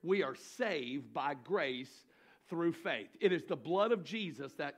We 0.02 0.22
are 0.22 0.34
saved 0.34 1.14
by 1.14 1.34
grace 1.34 2.04
through 2.48 2.72
faith. 2.72 3.08
It 3.20 3.32
is 3.32 3.44
the 3.44 3.56
blood 3.56 3.90
of 3.90 4.04
Jesus 4.04 4.52
that, 4.54 4.76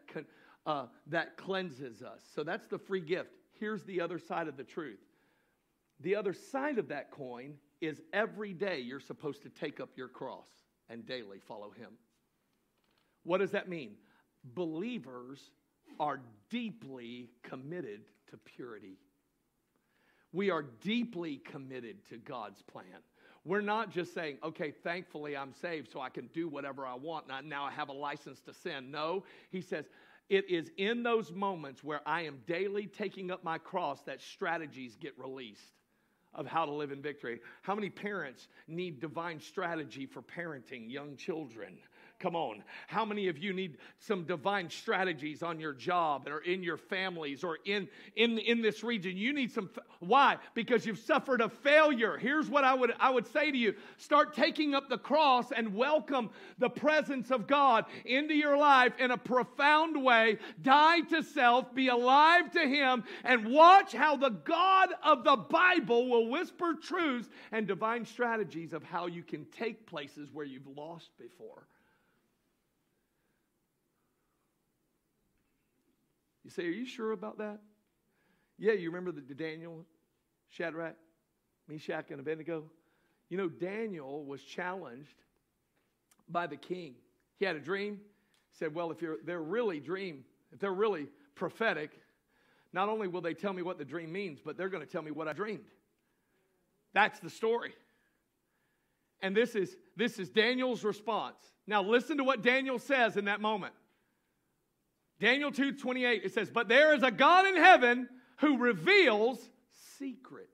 uh, 0.65 0.87
that 1.09 1.37
cleanses 1.37 2.03
us. 2.03 2.23
So 2.35 2.45
that's 2.45 2.69
the 2.69 2.79
free 2.79 3.01
gift. 3.01 3.31
Here's 3.59 3.83
the 3.83 4.01
other 4.01 4.19
side 4.19 4.47
of 4.47 4.57
the 4.57 4.65
truth. 4.65 5.01
The 6.01 6.15
other 6.15 6.33
side 6.33 6.79
of 6.79 6.89
that 6.89 7.11
coin 7.11 7.55
is 7.81 8.01
every 8.13 8.53
day 8.53 8.81
you're 8.81 9.01
supposed 9.01 9.43
to 9.43 9.49
take 9.49 9.81
up 9.81 9.91
your 9.97 10.09
cross 10.09 10.49
and 10.89 11.07
daily 11.07 11.39
follow 11.39 11.71
him. 11.71 11.93
What 13.25 13.39
does 13.39 13.51
that 13.51 13.69
mean? 13.69 13.97
Believers 14.55 15.41
are 15.99 16.21
deeply 16.51 17.31
committed 17.43 18.03
to 18.31 18.37
purity. 18.39 18.99
We 20.33 20.51
are 20.51 20.65
deeply 20.83 21.39
committed 21.39 22.05
to 22.11 22.19
God's 22.19 22.63
plan. 22.63 23.01
We're 23.45 23.61
not 23.61 23.91
just 23.91 24.13
saying, 24.13 24.39
okay, 24.43 24.73
thankfully 24.83 25.37
I'm 25.37 25.53
saved 25.53 25.91
so 25.93 26.01
I 26.01 26.09
can 26.09 26.29
do 26.35 26.49
whatever 26.49 26.85
I 26.85 26.95
want. 26.95 27.29
Now, 27.29 27.41
now 27.43 27.65
I 27.65 27.71
have 27.71 27.89
a 27.89 27.93
license 27.93 28.41
to 28.43 28.53
sin. 28.53 28.91
No, 28.91 29.25
he 29.51 29.61
says, 29.61 29.87
it 30.29 30.51
is 30.51 30.71
in 30.77 31.05
those 31.05 31.31
moments 31.31 31.85
where 31.85 32.01
I 32.05 32.23
am 32.23 32.41
daily 32.47 32.87
taking 32.87 33.31
up 33.31 33.45
my 33.45 33.59
cross 33.59 34.03
that 34.03 34.21
strategies 34.21 34.97
get 34.97 35.17
released 35.17 35.63
of 36.35 36.47
how 36.47 36.67
to 36.67 36.73
live 36.73 36.91
in 36.91 37.01
victory. 37.01 37.41
How 37.63 37.75
many 37.75 37.89
parents 37.89 38.49
need 38.67 39.01
divine 39.01 39.41
strategy 39.41 40.07
for 40.07 40.23
parenting 40.23 40.91
young 40.91 41.17
children? 41.17 41.79
Come 42.19 42.35
on. 42.35 42.65
How 42.87 43.05
many 43.05 43.29
of 43.29 43.37
you 43.37 43.53
need 43.53 43.77
some 43.99 44.25
divine 44.25 44.71
strategies 44.71 45.43
on 45.43 45.61
your 45.61 45.75
job 45.75 46.27
or 46.27 46.39
in 46.39 46.63
your 46.63 46.79
families 46.79 47.45
or 47.45 47.59
in, 47.67 47.89
in, 48.17 48.39
in 48.39 48.63
this 48.63 48.83
region? 48.83 49.19
You 49.19 49.35
need 49.35 49.53
some. 49.53 49.69
Why? 50.01 50.39
Because 50.55 50.87
you've 50.87 50.99
suffered 50.99 51.43
a 51.43 51.51
failure. 51.51 52.17
Here's 52.17 52.49
what 52.49 52.65
I 52.65 52.73
would, 52.73 52.95
I 52.99 53.11
would 53.11 53.27
say 53.27 53.51
to 53.51 53.59
you 53.59 53.75
start 53.99 54.35
taking 54.35 54.75
up 54.75 54.89
the 54.89 54.97
cross 54.97 55.53
and 55.53 55.75
welcome 55.75 56.31
the 56.59 56.71
presence 56.71 57.31
of 57.31 57.47
God 57.47 57.85
into 58.07 58.35
your 58.35 58.57
life 58.57 58.95
in 58.99 59.11
a 59.11 59.19
profound 59.19 60.03
way. 60.03 60.39
Die 60.63 61.01
to 61.01 61.23
self, 61.23 61.75
be 61.75 61.89
alive 61.89 62.51
to 62.53 62.61
Him, 62.61 63.05
and 63.25 63.53
watch 63.53 63.93
how 63.93 64.17
the 64.17 64.31
God 64.31 64.89
of 65.05 65.23
the 65.23 65.37
Bible 65.37 66.09
will 66.09 66.31
whisper 66.31 66.75
truths 66.81 67.29
and 67.53 67.67
divine 67.67 68.07
strategies 68.07 68.73
of 68.73 68.83
how 68.83 69.07
you 69.07 69.23
can 69.23 69.45
take 69.47 69.85
places 69.85 70.31
where 70.33 70.47
you've 70.47 70.67
lost 70.67 71.11
before. 71.19 71.67
You 76.47 76.51
say, 76.51 76.65
Are 76.67 76.71
you 76.71 76.87
sure 76.87 77.11
about 77.11 77.39
that? 77.39 77.59
Yeah, 78.57 78.75
you 78.75 78.89
remember 78.89 79.11
the, 79.11 79.21
the 79.21 79.35
Daniel, 79.35 79.85
Shadrach, 80.49 80.95
Meshach, 81.67 82.13
and 82.13 82.21
Abednego? 82.21 82.71
You 83.29 83.37
know, 83.37 83.49
Daniel 83.49 84.25
was 84.25 84.41
challenged 84.43 85.17
by 86.29 86.47
the 86.47 86.57
king. 86.57 86.95
He 87.41 87.45
had 87.45 87.57
a 87.57 87.61
dream. 87.61 87.95
He 88.53 88.59
said, 88.59 88.73
Well, 88.73 88.93
if 88.93 88.99
they're 89.25 89.43
really 89.43 89.81
dream, 89.81 90.25
if 90.53 90.61
they're 90.61 90.73
really 90.73 91.09
prophetic, 91.35 91.91
not 92.73 92.89
only 92.89 93.09
will 93.09 93.23
they 93.23 93.35
tell 93.35 93.53
me 93.53 93.63
what 93.63 93.77
the 93.77 93.85
dream 93.85 94.13
means, 94.13 94.39
but 94.45 94.57
they're 94.57 94.69
going 94.69 94.87
to 94.87 94.91
tell 94.91 95.03
me 95.03 95.11
what 95.11 95.27
I 95.27 95.33
dreamed. 95.33 95.67
That's 96.95 97.19
the 97.19 97.29
story. 97.29 97.73
And 99.21 99.37
this 99.37 99.57
is, 99.57 99.77
this 99.97 100.21
is 100.21 100.31
Daniel's 100.31 100.85
response. 100.85 101.41
Now, 101.67 101.83
listen 101.83 102.19
to 102.19 102.25
what 102.25 102.43
Daniel 102.43 102.79
says 102.79 103.17
in 103.17 103.25
that 103.25 103.41
moment. 103.41 103.75
Daniel 105.21 105.51
2 105.51 105.73
28, 105.73 106.23
it 106.25 106.35
says, 106.35 106.51
But 106.51 106.69
there 106.69 106.95
is 106.95 107.03
a 107.03 107.11
God 107.11 107.47
in 107.47 107.57
heaven 107.57 108.09
who 108.39 108.59
reveals 108.59 109.39
secrets. 109.99 110.51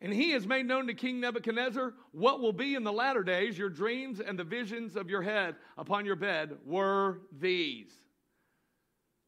And 0.00 0.12
he 0.12 0.32
has 0.32 0.46
made 0.46 0.66
known 0.66 0.88
to 0.88 0.94
King 0.94 1.20
Nebuchadnezzar 1.20 1.94
what 2.10 2.40
will 2.40 2.52
be 2.52 2.74
in 2.74 2.82
the 2.82 2.92
latter 2.92 3.22
days. 3.22 3.56
Your 3.56 3.68
dreams 3.68 4.18
and 4.18 4.36
the 4.36 4.44
visions 4.44 4.96
of 4.96 5.08
your 5.08 5.22
head 5.22 5.54
upon 5.78 6.06
your 6.06 6.16
bed 6.16 6.56
were 6.66 7.20
these. 7.38 7.92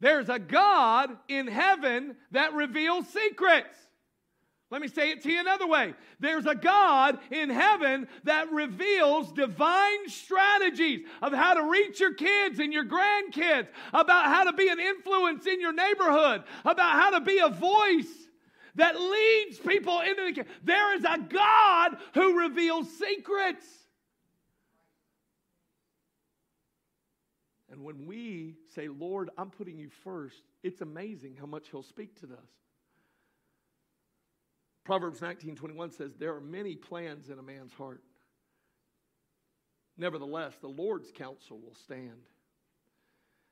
There's 0.00 0.28
a 0.28 0.40
God 0.40 1.16
in 1.28 1.46
heaven 1.46 2.16
that 2.32 2.54
reveals 2.54 3.06
secrets. 3.08 3.78
Let 4.74 4.82
me 4.82 4.88
say 4.88 5.12
it 5.12 5.22
to 5.22 5.30
you 5.30 5.38
another 5.38 5.68
way. 5.68 5.94
There's 6.18 6.46
a 6.46 6.54
God 6.56 7.20
in 7.30 7.48
heaven 7.48 8.08
that 8.24 8.50
reveals 8.50 9.30
divine 9.30 10.08
strategies 10.08 11.06
of 11.22 11.32
how 11.32 11.54
to 11.54 11.70
reach 11.70 12.00
your 12.00 12.12
kids 12.12 12.58
and 12.58 12.72
your 12.72 12.84
grandkids, 12.84 13.68
about 13.92 14.24
how 14.24 14.42
to 14.42 14.52
be 14.52 14.68
an 14.68 14.80
influence 14.80 15.46
in 15.46 15.60
your 15.60 15.72
neighborhood, 15.72 16.42
about 16.64 17.00
how 17.00 17.10
to 17.10 17.20
be 17.20 17.38
a 17.38 17.50
voice 17.50 18.12
that 18.74 19.00
leads 19.00 19.60
people 19.60 20.00
into 20.00 20.32
the. 20.32 20.44
There 20.64 20.96
is 20.96 21.04
a 21.04 21.20
God 21.20 21.96
who 22.12 22.40
reveals 22.40 22.88
secrets. 22.98 23.64
And 27.70 27.84
when 27.84 28.08
we 28.08 28.56
say, 28.74 28.88
Lord, 28.88 29.30
I'm 29.38 29.50
putting 29.50 29.78
you 29.78 29.90
first, 30.02 30.42
it's 30.64 30.80
amazing 30.80 31.36
how 31.38 31.46
much 31.46 31.68
He'll 31.70 31.84
speak 31.84 32.18
to 32.22 32.26
us. 32.26 32.63
Proverbs 34.84 35.22
19 35.22 35.56
21 35.56 35.90
says, 35.92 36.12
There 36.18 36.34
are 36.34 36.40
many 36.40 36.76
plans 36.76 37.30
in 37.30 37.38
a 37.38 37.42
man's 37.42 37.72
heart. 37.72 38.02
Nevertheless, 39.96 40.54
the 40.60 40.68
Lord's 40.68 41.10
counsel 41.10 41.58
will 41.58 41.74
stand. 41.74 42.28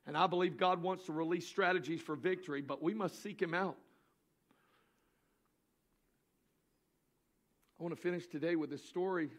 And 0.07 0.17
I 0.17 0.27
believe 0.27 0.57
God 0.57 0.83
wants 0.83 1.05
to 1.07 1.13
release 1.13 1.47
strategies 1.47 2.01
for 2.01 2.17
victory, 2.17 2.61
but 2.61 2.83
we 2.83 2.93
must 2.93 3.23
seek 3.23 3.41
Him 3.41 3.55
out. 3.55 3.77
I 7.79 7.83
want 7.83 7.97
to 7.97 8.01
finish 8.01 8.27
today 8.27 8.57
with 8.57 8.71
this 8.71 8.85
story. 8.85 9.31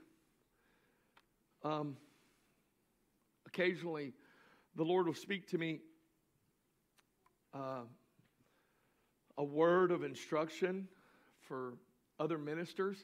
Um, 1.63 1.95
occasionally, 3.45 4.13
the 4.75 4.84
Lord 4.84 5.06
will 5.06 5.13
speak 5.13 5.47
to 5.49 5.58
me 5.58 5.79
uh, 7.53 7.82
a 9.38 9.43
word 9.43 9.91
of 9.91 10.03
instruction 10.03 10.88
for 11.47 11.73
other 12.19 12.38
ministers. 12.38 12.97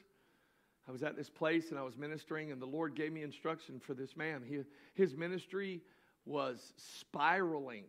I 0.88 0.92
was 0.92 1.02
at 1.02 1.16
this 1.16 1.30
place 1.30 1.70
and 1.70 1.78
I 1.78 1.82
was 1.82 1.96
ministering, 1.96 2.52
and 2.52 2.60
the 2.60 2.66
Lord 2.66 2.94
gave 2.94 3.12
me 3.12 3.22
instruction 3.22 3.78
for 3.78 3.94
this 3.94 4.16
man. 4.16 4.42
He, 4.46 4.60
his 4.94 5.16
ministry 5.16 5.80
was 6.24 6.72
spiraling, 6.76 7.84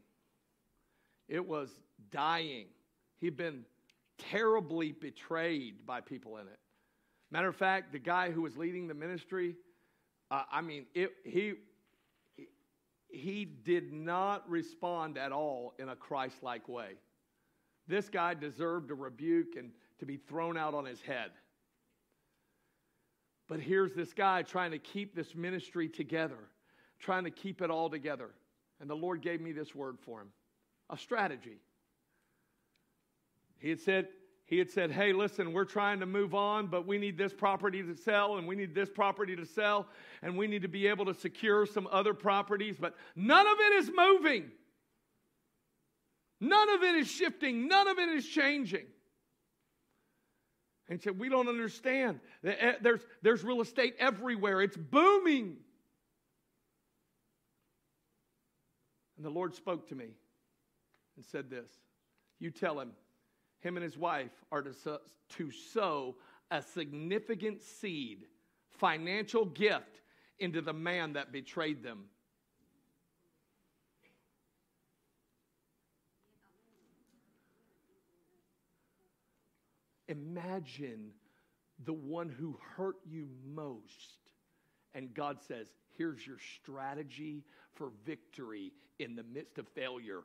it 1.27 1.45
was 1.45 1.69
dying. 2.11 2.67
He'd 3.19 3.37
been 3.37 3.65
terribly 4.17 4.91
betrayed 4.91 5.85
by 5.85 6.01
people 6.01 6.37
in 6.37 6.47
it. 6.47 6.59
Matter 7.29 7.47
of 7.47 7.55
fact, 7.55 7.91
the 7.91 7.99
guy 7.99 8.31
who 8.31 8.41
was 8.41 8.57
leading 8.57 8.87
the 8.87 8.93
ministry, 8.93 9.55
uh, 10.31 10.43
I 10.51 10.61
mean, 10.61 10.85
it, 10.93 11.11
he, 11.23 11.53
he 13.07 13.45
did 13.45 13.93
not 13.93 14.49
respond 14.49 15.17
at 15.17 15.31
all 15.31 15.73
in 15.79 15.89
a 15.89 15.95
Christ 15.95 16.43
like 16.43 16.67
way. 16.67 16.93
This 17.87 18.09
guy 18.09 18.33
deserved 18.33 18.91
a 18.91 18.95
rebuke 18.95 19.55
and 19.57 19.71
to 20.01 20.05
be 20.05 20.17
thrown 20.17 20.57
out 20.57 20.73
on 20.73 20.83
his 20.83 20.99
head. 20.99 21.29
But 23.47 23.59
here's 23.59 23.93
this 23.93 24.13
guy 24.13 24.41
trying 24.41 24.71
to 24.71 24.79
keep 24.79 25.15
this 25.15 25.35
ministry 25.35 25.87
together, 25.87 26.39
trying 26.99 27.23
to 27.25 27.31
keep 27.31 27.61
it 27.61 27.69
all 27.69 27.87
together. 27.87 28.31
And 28.79 28.89
the 28.89 28.95
Lord 28.95 29.21
gave 29.21 29.39
me 29.41 29.51
this 29.51 29.73
word 29.75 29.97
for 30.01 30.21
him 30.21 30.29
a 30.89 30.97
strategy. 30.97 31.59
He 33.59 33.69
had 33.69 33.79
said, 33.79 34.07
he 34.47 34.57
had 34.57 34.71
said, 34.71 34.91
Hey, 34.91 35.13
listen, 35.13 35.53
we're 35.53 35.65
trying 35.65 35.99
to 35.99 36.07
move 36.07 36.33
on, 36.33 36.65
but 36.67 36.87
we 36.87 36.97
need 36.97 37.15
this 37.15 37.31
property 37.31 37.83
to 37.83 37.95
sell, 37.95 38.37
and 38.37 38.47
we 38.47 38.55
need 38.55 38.73
this 38.73 38.89
property 38.89 39.35
to 39.35 39.45
sell, 39.45 39.87
and 40.23 40.35
we 40.35 40.47
need 40.47 40.63
to 40.63 40.67
be 40.67 40.87
able 40.87 41.05
to 41.05 41.13
secure 41.13 41.67
some 41.67 41.87
other 41.91 42.15
properties, 42.15 42.75
but 42.79 42.95
none 43.15 43.45
of 43.45 43.57
it 43.59 43.73
is 43.83 43.91
moving. 43.95 44.51
None 46.39 46.69
of 46.69 46.81
it 46.81 46.95
is 46.95 47.07
shifting. 47.07 47.67
None 47.67 47.87
of 47.87 47.99
it 47.99 48.09
is 48.09 48.27
changing. 48.27 48.87
And 50.91 51.01
said, 51.01 51.17
We 51.17 51.29
don't 51.29 51.47
understand. 51.47 52.19
Eh, 52.43 52.73
there's, 52.81 52.99
there's 53.21 53.45
real 53.45 53.61
estate 53.61 53.95
everywhere, 53.97 54.61
it's 54.61 54.75
booming. 54.75 55.55
And 59.15 59.25
the 59.25 59.29
Lord 59.29 59.55
spoke 59.55 59.87
to 59.87 59.95
me 59.95 60.09
and 61.15 61.25
said 61.25 61.49
this 61.49 61.71
You 62.39 62.51
tell 62.51 62.77
him, 62.77 62.91
him 63.61 63.77
and 63.77 63.83
his 63.85 63.97
wife 63.97 64.31
are 64.51 64.61
to 64.61 64.73
sow, 64.73 64.99
to 65.37 65.49
sow 65.49 66.17
a 66.51 66.61
significant 66.61 67.61
seed, 67.61 68.25
financial 68.67 69.45
gift 69.45 70.01
into 70.39 70.59
the 70.59 70.73
man 70.73 71.13
that 71.13 71.31
betrayed 71.31 71.83
them. 71.83 72.03
Imagine 80.11 81.11
the 81.85 81.93
one 81.93 82.29
who 82.29 82.57
hurt 82.75 82.97
you 83.09 83.27
most. 83.55 84.19
And 84.93 85.13
God 85.13 85.37
says, 85.47 85.67
Here's 85.97 86.25
your 86.25 86.37
strategy 86.61 87.43
for 87.75 87.91
victory 88.05 88.73
in 88.99 89.15
the 89.15 89.23
midst 89.23 89.57
of 89.57 89.67
failure. 89.69 90.21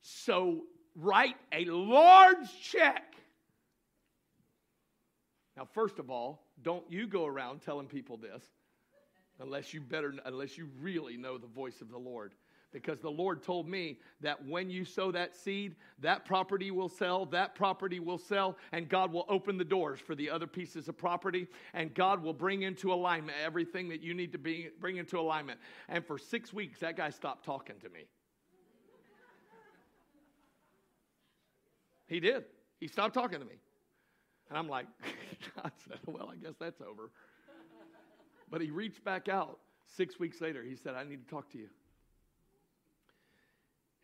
So 0.00 0.62
write 0.94 1.36
a 1.52 1.64
large 1.66 2.48
check. 2.62 3.14
Now, 5.56 5.68
first 5.72 5.98
of 5.98 6.10
all, 6.10 6.42
don't 6.62 6.84
you 6.90 7.06
go 7.06 7.26
around 7.26 7.60
telling 7.62 7.86
people 7.86 8.16
this 8.16 8.42
unless 9.40 9.74
you 9.74 9.80
better 9.80 10.14
unless 10.24 10.56
you 10.56 10.68
really 10.80 11.16
know 11.16 11.38
the 11.38 11.46
voice 11.46 11.80
of 11.80 11.90
the 11.90 11.98
Lord 11.98 12.34
because 12.82 13.00
the 13.00 13.10
Lord 13.10 13.42
told 13.42 13.66
me 13.66 13.98
that 14.20 14.46
when 14.46 14.68
you 14.68 14.84
sow 14.84 15.10
that 15.10 15.34
seed, 15.34 15.76
that 16.00 16.26
property 16.26 16.70
will 16.70 16.90
sell, 16.90 17.24
that 17.24 17.54
property 17.54 18.00
will 18.00 18.18
sell, 18.18 18.58
and 18.72 18.86
God 18.86 19.10
will 19.10 19.24
open 19.30 19.56
the 19.56 19.64
doors 19.64 19.98
for 19.98 20.14
the 20.14 20.28
other 20.28 20.46
pieces 20.46 20.86
of 20.86 20.98
property, 20.98 21.46
and 21.72 21.94
God 21.94 22.22
will 22.22 22.34
bring 22.34 22.64
into 22.64 22.92
alignment 22.92 23.38
everything 23.42 23.88
that 23.88 24.02
you 24.02 24.12
need 24.12 24.30
to 24.32 24.38
be, 24.38 24.68
bring 24.78 24.98
into 24.98 25.18
alignment. 25.18 25.58
And 25.88 26.04
for 26.04 26.18
six 26.18 26.52
weeks, 26.52 26.78
that 26.80 26.98
guy 26.98 27.08
stopped 27.08 27.46
talking 27.46 27.76
to 27.80 27.88
me. 27.88 28.00
He 32.06 32.20
did. 32.20 32.44
He 32.78 32.88
stopped 32.88 33.14
talking 33.14 33.38
to 33.38 33.46
me. 33.46 33.56
And 34.50 34.58
I'm 34.58 34.68
like, 34.68 34.86
said, 35.88 35.98
well, 36.04 36.30
I 36.30 36.36
guess 36.36 36.56
that's 36.60 36.82
over. 36.82 37.10
But 38.50 38.60
he 38.60 38.70
reached 38.70 39.02
back 39.02 39.30
out 39.30 39.60
six 39.86 40.20
weeks 40.20 40.42
later. 40.42 40.62
He 40.62 40.76
said, 40.76 40.94
I 40.94 41.04
need 41.04 41.26
to 41.26 41.30
talk 41.34 41.50
to 41.52 41.58
you. 41.58 41.68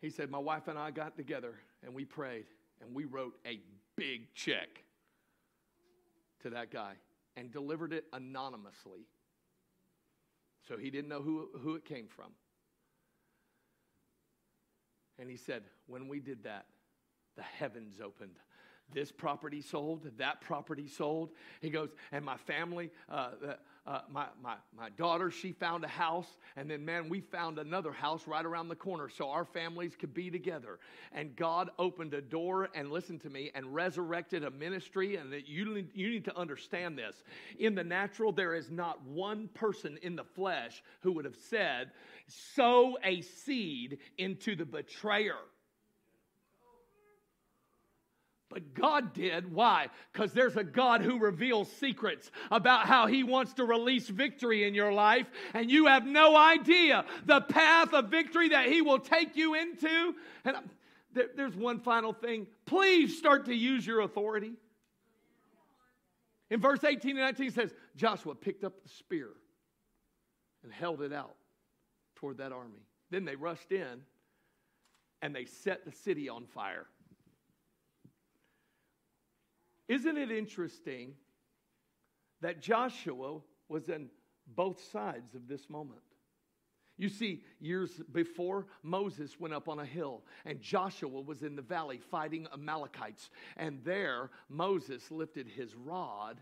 He 0.03 0.09
said, 0.09 0.29
My 0.29 0.37
wife 0.37 0.67
and 0.67 0.77
I 0.77 0.91
got 0.91 1.15
together 1.15 1.53
and 1.81 1.93
we 1.93 2.03
prayed 2.03 2.43
and 2.81 2.93
we 2.93 3.05
wrote 3.05 3.35
a 3.47 3.61
big 3.95 4.33
check 4.33 4.83
to 6.41 6.49
that 6.49 6.71
guy 6.71 6.95
and 7.37 7.49
delivered 7.49 7.93
it 7.93 8.03
anonymously. 8.11 9.07
So 10.67 10.75
he 10.75 10.89
didn't 10.89 11.07
know 11.07 11.21
who, 11.21 11.47
who 11.57 11.75
it 11.75 11.85
came 11.85 12.07
from. 12.09 12.31
And 15.17 15.29
he 15.29 15.37
said, 15.37 15.63
When 15.87 16.09
we 16.09 16.19
did 16.19 16.43
that, 16.43 16.65
the 17.37 17.43
heavens 17.43 18.01
opened 18.03 18.35
this 18.91 19.11
property 19.11 19.61
sold, 19.61 20.09
that 20.17 20.41
property 20.41 20.87
sold. 20.87 21.31
He 21.61 21.69
goes, 21.69 21.89
and 22.11 22.23
my 22.23 22.37
family, 22.37 22.91
uh, 23.09 23.31
uh, 23.85 23.99
my, 24.09 24.27
my, 24.41 24.55
my 24.77 24.89
daughter, 24.91 25.29
she 25.29 25.51
found 25.51 25.83
a 25.83 25.89
house. 25.89 26.27
And 26.55 26.69
then, 26.69 26.85
man, 26.85 27.09
we 27.09 27.19
found 27.19 27.59
another 27.59 27.91
house 27.91 28.27
right 28.27 28.45
around 28.45 28.69
the 28.69 28.75
corner 28.75 29.09
so 29.09 29.29
our 29.29 29.43
families 29.45 29.95
could 29.97 30.13
be 30.13 30.29
together. 30.29 30.79
And 31.11 31.35
God 31.35 31.69
opened 31.77 32.13
a 32.13 32.21
door 32.21 32.69
and 32.73 32.91
listen 32.91 33.19
to 33.19 33.29
me 33.29 33.51
and 33.55 33.73
resurrected 33.73 34.43
a 34.43 34.51
ministry. 34.51 35.17
And 35.17 35.33
that 35.33 35.47
you, 35.47 35.85
you 35.93 36.09
need 36.09 36.25
to 36.25 36.37
understand 36.37 36.97
this. 36.97 37.23
In 37.59 37.75
the 37.75 37.83
natural, 37.83 38.31
there 38.31 38.55
is 38.55 38.71
not 38.71 39.05
one 39.05 39.49
person 39.49 39.97
in 40.01 40.15
the 40.15 40.23
flesh 40.23 40.81
who 41.01 41.11
would 41.13 41.25
have 41.25 41.35
said, 41.35 41.91
sow 42.27 42.97
a 43.03 43.21
seed 43.21 43.97
into 44.17 44.55
the 44.55 44.65
betrayer. 44.65 45.35
But 48.53 48.75
God 48.75 49.13
did. 49.15 49.51
Why? 49.51 49.87
Because 50.11 50.31
there's 50.31 50.57
a 50.57 50.63
God 50.63 51.01
who 51.01 51.17
reveals 51.17 51.71
secrets 51.71 52.29
about 52.51 52.85
how 52.85 53.07
He 53.07 53.23
wants 53.23 53.53
to 53.53 53.65
release 53.65 54.07
victory 54.07 54.67
in 54.67 54.75
your 54.75 54.93
life, 54.93 55.25
and 55.55 55.71
you 55.71 55.87
have 55.87 56.05
no 56.05 56.37
idea 56.37 57.03
the 57.25 57.41
path 57.41 57.95
of 57.95 58.09
victory 58.09 58.49
that 58.49 58.67
He 58.67 58.83
will 58.83 58.99
take 58.99 59.35
you 59.35 59.55
into. 59.55 60.13
And 60.45 60.57
there's 61.35 61.55
one 61.55 61.79
final 61.79 62.13
thing. 62.13 62.45
Please 62.67 63.17
start 63.17 63.45
to 63.45 63.55
use 63.55 63.87
your 63.87 64.01
authority. 64.01 64.53
In 66.51 66.61
verse 66.61 66.83
18 66.83 67.17
and 67.17 67.21
19 67.21 67.47
it 67.47 67.53
says, 67.55 67.73
Joshua 67.95 68.35
picked 68.35 68.63
up 68.63 68.83
the 68.83 68.89
spear 68.89 69.29
and 70.63 70.71
held 70.71 71.01
it 71.01 71.11
out 71.11 71.33
toward 72.17 72.37
that 72.37 72.51
army. 72.51 72.85
Then 73.09 73.25
they 73.25 73.35
rushed 73.35 73.71
in 73.71 74.03
and 75.23 75.35
they 75.35 75.45
set 75.45 75.85
the 75.85 75.91
city 75.91 76.29
on 76.29 76.45
fire. 76.45 76.85
Isn't 79.87 80.17
it 80.17 80.31
interesting 80.31 81.13
that 82.41 82.61
Joshua 82.61 83.39
was 83.67 83.89
in 83.89 84.09
both 84.47 84.81
sides 84.91 85.35
of 85.35 85.47
this 85.47 85.69
moment? 85.69 86.01
You 86.97 87.09
see, 87.09 87.43
years 87.59 87.89
before, 88.11 88.67
Moses 88.83 89.39
went 89.39 89.53
up 89.53 89.67
on 89.67 89.79
a 89.79 89.85
hill, 89.85 90.23
and 90.45 90.61
Joshua 90.61 91.21
was 91.21 91.41
in 91.41 91.55
the 91.55 91.61
valley 91.61 91.97
fighting 91.97 92.47
Amalekites. 92.53 93.31
And 93.57 93.83
there, 93.83 94.29
Moses 94.47 95.09
lifted 95.09 95.47
his 95.47 95.75
rod 95.75 96.37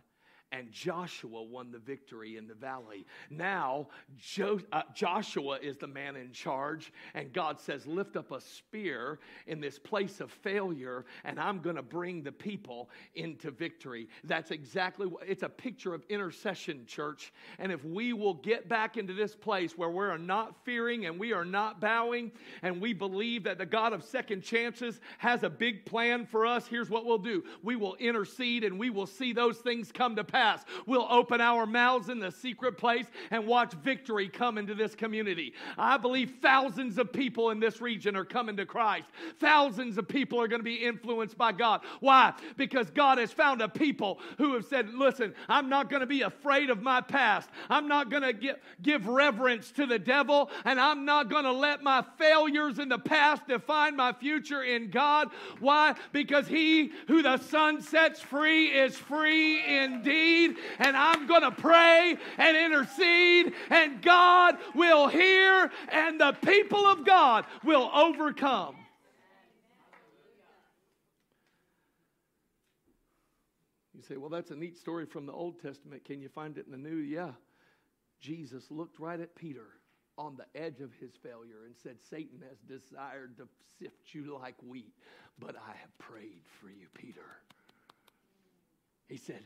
and 0.51 0.71
Joshua 0.71 1.41
won 1.41 1.71
the 1.71 1.79
victory 1.79 2.35
in 2.37 2.47
the 2.47 2.53
valley. 2.53 3.05
Now, 3.29 3.87
jo- 4.17 4.59
uh, 4.73 4.83
Joshua 4.93 5.59
is 5.61 5.77
the 5.77 5.87
man 5.87 6.15
in 6.17 6.33
charge, 6.33 6.91
and 7.13 7.31
God 7.31 7.59
says, 7.59 7.87
Lift 7.87 8.17
up 8.17 8.31
a 8.31 8.41
spear 8.41 9.19
in 9.47 9.61
this 9.61 9.79
place 9.79 10.19
of 10.19 10.29
failure, 10.29 11.05
and 11.23 11.39
I'm 11.39 11.59
going 11.59 11.77
to 11.77 11.81
bring 11.81 12.21
the 12.21 12.31
people 12.31 12.89
into 13.15 13.49
victory. 13.49 14.09
That's 14.25 14.51
exactly 14.51 15.07
what 15.07 15.23
it's 15.27 15.43
a 15.43 15.49
picture 15.49 15.93
of 15.93 16.03
intercession, 16.09 16.85
church. 16.85 17.31
And 17.57 17.71
if 17.71 17.83
we 17.85 18.11
will 18.11 18.33
get 18.33 18.67
back 18.67 18.97
into 18.97 19.13
this 19.13 19.35
place 19.35 19.77
where 19.77 19.89
we're 19.89 20.17
not 20.17 20.65
fearing 20.65 21.05
and 21.05 21.17
we 21.17 21.31
are 21.31 21.45
not 21.45 21.79
bowing, 21.79 22.31
and 22.61 22.81
we 22.81 22.93
believe 22.93 23.45
that 23.45 23.57
the 23.57 23.65
God 23.65 23.93
of 23.93 24.03
second 24.03 24.43
chances 24.43 24.99
has 25.17 25.43
a 25.43 25.49
big 25.49 25.85
plan 25.85 26.25
for 26.25 26.45
us, 26.45 26.67
here's 26.67 26.89
what 26.89 27.05
we'll 27.05 27.17
do 27.17 27.43
we 27.63 27.77
will 27.77 27.95
intercede 27.95 28.65
and 28.65 28.77
we 28.77 28.89
will 28.89 29.07
see 29.07 29.31
those 29.31 29.57
things 29.59 29.91
come 29.93 30.15
to 30.17 30.23
pass 30.23 30.40
We'll 30.85 31.07
open 31.09 31.41
our 31.41 31.65
mouths 31.65 32.09
in 32.09 32.19
the 32.19 32.31
secret 32.31 32.77
place 32.77 33.05
and 33.29 33.45
watch 33.45 33.73
victory 33.73 34.27
come 34.27 34.57
into 34.57 34.73
this 34.73 34.95
community. 34.95 35.53
I 35.77 35.97
believe 35.97 36.33
thousands 36.41 36.97
of 36.97 37.13
people 37.13 37.51
in 37.51 37.59
this 37.59 37.81
region 37.81 38.15
are 38.15 38.25
coming 38.25 38.57
to 38.57 38.65
Christ. 38.65 39.07
Thousands 39.39 39.97
of 39.97 40.07
people 40.07 40.41
are 40.41 40.47
going 40.47 40.59
to 40.59 40.63
be 40.63 40.75
influenced 40.75 41.37
by 41.37 41.51
God. 41.51 41.81
Why? 41.99 42.33
Because 42.57 42.89
God 42.89 43.17
has 43.17 43.31
found 43.31 43.61
a 43.61 43.69
people 43.69 44.19
who 44.37 44.53
have 44.53 44.65
said, 44.65 44.93
Listen, 44.93 45.33
I'm 45.47 45.69
not 45.69 45.89
going 45.89 46.01
to 46.01 46.07
be 46.07 46.21
afraid 46.21 46.69
of 46.69 46.81
my 46.81 47.01
past. 47.01 47.49
I'm 47.69 47.87
not 47.87 48.09
going 48.09 48.23
to 48.23 48.33
give, 48.33 48.57
give 48.81 49.07
reverence 49.07 49.71
to 49.73 49.85
the 49.85 49.99
devil, 49.99 50.49
and 50.65 50.79
I'm 50.79 51.05
not 51.05 51.29
going 51.29 51.45
to 51.45 51.51
let 51.51 51.83
my 51.83 52.03
failures 52.17 52.79
in 52.79 52.89
the 52.89 52.99
past 52.99 53.47
define 53.47 53.95
my 53.95 54.13
future 54.13 54.63
in 54.63 54.89
God. 54.89 55.29
Why? 55.59 55.95
Because 56.11 56.47
he 56.47 56.91
who 57.07 57.21
the 57.21 57.37
Son 57.37 57.81
sets 57.81 58.19
free 58.19 58.67
is 58.67 58.97
free 58.97 59.63
indeed 59.65 60.30
and 60.79 60.97
I'm 60.97 61.27
going 61.27 61.41
to 61.41 61.51
pray 61.51 62.17
and 62.37 62.57
intercede, 62.57 63.53
and 63.69 64.01
God 64.01 64.57
will 64.75 65.07
hear, 65.07 65.71
and 65.89 66.19
the 66.19 66.33
people 66.43 66.85
of 66.85 67.05
God 67.05 67.45
will 67.63 67.89
overcome. 67.93 68.75
You 73.93 74.01
say, 74.01 74.17
well, 74.17 74.29
that's 74.29 74.51
a 74.51 74.55
neat 74.55 74.77
story 74.77 75.05
from 75.05 75.25
the 75.25 75.33
Old 75.33 75.61
Testament. 75.61 76.03
Can 76.05 76.21
you 76.21 76.29
find 76.29 76.57
it 76.57 76.65
in 76.65 76.71
the 76.71 76.89
New? 76.89 76.97
Yeah. 76.97 77.31
Jesus 78.19 78.71
looked 78.71 78.99
right 78.99 79.19
at 79.19 79.35
Peter 79.35 79.67
on 80.17 80.37
the 80.37 80.59
edge 80.59 80.81
of 80.81 80.91
his 80.99 81.11
failure 81.21 81.65
and 81.65 81.75
said, 81.81 81.97
Satan 82.09 82.43
has 82.47 82.57
desired 82.67 83.37
to 83.37 83.47
sift 83.79 84.13
you 84.13 84.37
like 84.39 84.55
wheat, 84.65 84.93
but 85.39 85.55
I 85.55 85.75
have 85.77 85.97
prayed 85.97 86.41
for 86.59 86.69
you, 86.69 86.87
Peter. 86.93 87.25
He 89.07 89.17
said, 89.17 89.41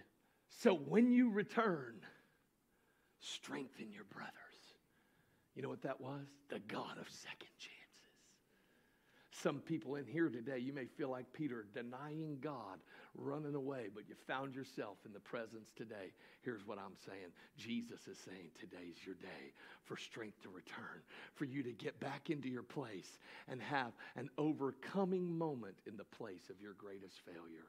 so 0.57 0.73
when 0.73 1.11
you 1.11 1.29
return, 1.31 1.95
strengthen 3.19 3.91
your 3.91 4.05
brothers. 4.05 4.31
You 5.55 5.61
know 5.61 5.69
what 5.69 5.83
that 5.83 6.01
was? 6.01 6.25
The 6.49 6.59
God 6.59 6.97
of 6.99 7.09
second 7.09 7.49
chances. 7.57 7.75
Some 9.31 9.59
people 9.59 9.95
in 9.95 10.05
here 10.05 10.29
today, 10.29 10.59
you 10.59 10.71
may 10.71 10.85
feel 10.85 11.09
like 11.09 11.31
Peter, 11.33 11.65
denying 11.73 12.37
God, 12.41 12.79
running 13.15 13.55
away, 13.55 13.89
but 13.93 14.07
you 14.07 14.15
found 14.27 14.55
yourself 14.55 14.97
in 15.05 15.11
the 15.11 15.19
presence 15.19 15.71
today. 15.75 16.13
Here's 16.41 16.65
what 16.65 16.79
I'm 16.79 16.95
saying 17.05 17.31
Jesus 17.57 18.07
is 18.07 18.17
saying 18.17 18.49
today's 18.57 18.95
your 19.05 19.15
day 19.15 19.53
for 19.83 19.97
strength 19.97 20.41
to 20.43 20.49
return, 20.49 21.03
for 21.35 21.43
you 21.43 21.63
to 21.63 21.73
get 21.73 21.99
back 21.99 22.29
into 22.29 22.47
your 22.47 22.63
place 22.63 23.19
and 23.49 23.61
have 23.61 23.91
an 24.15 24.29
overcoming 24.37 25.37
moment 25.37 25.75
in 25.85 25.97
the 25.97 26.05
place 26.05 26.49
of 26.49 26.61
your 26.61 26.73
greatest 26.73 27.19
failure. 27.25 27.67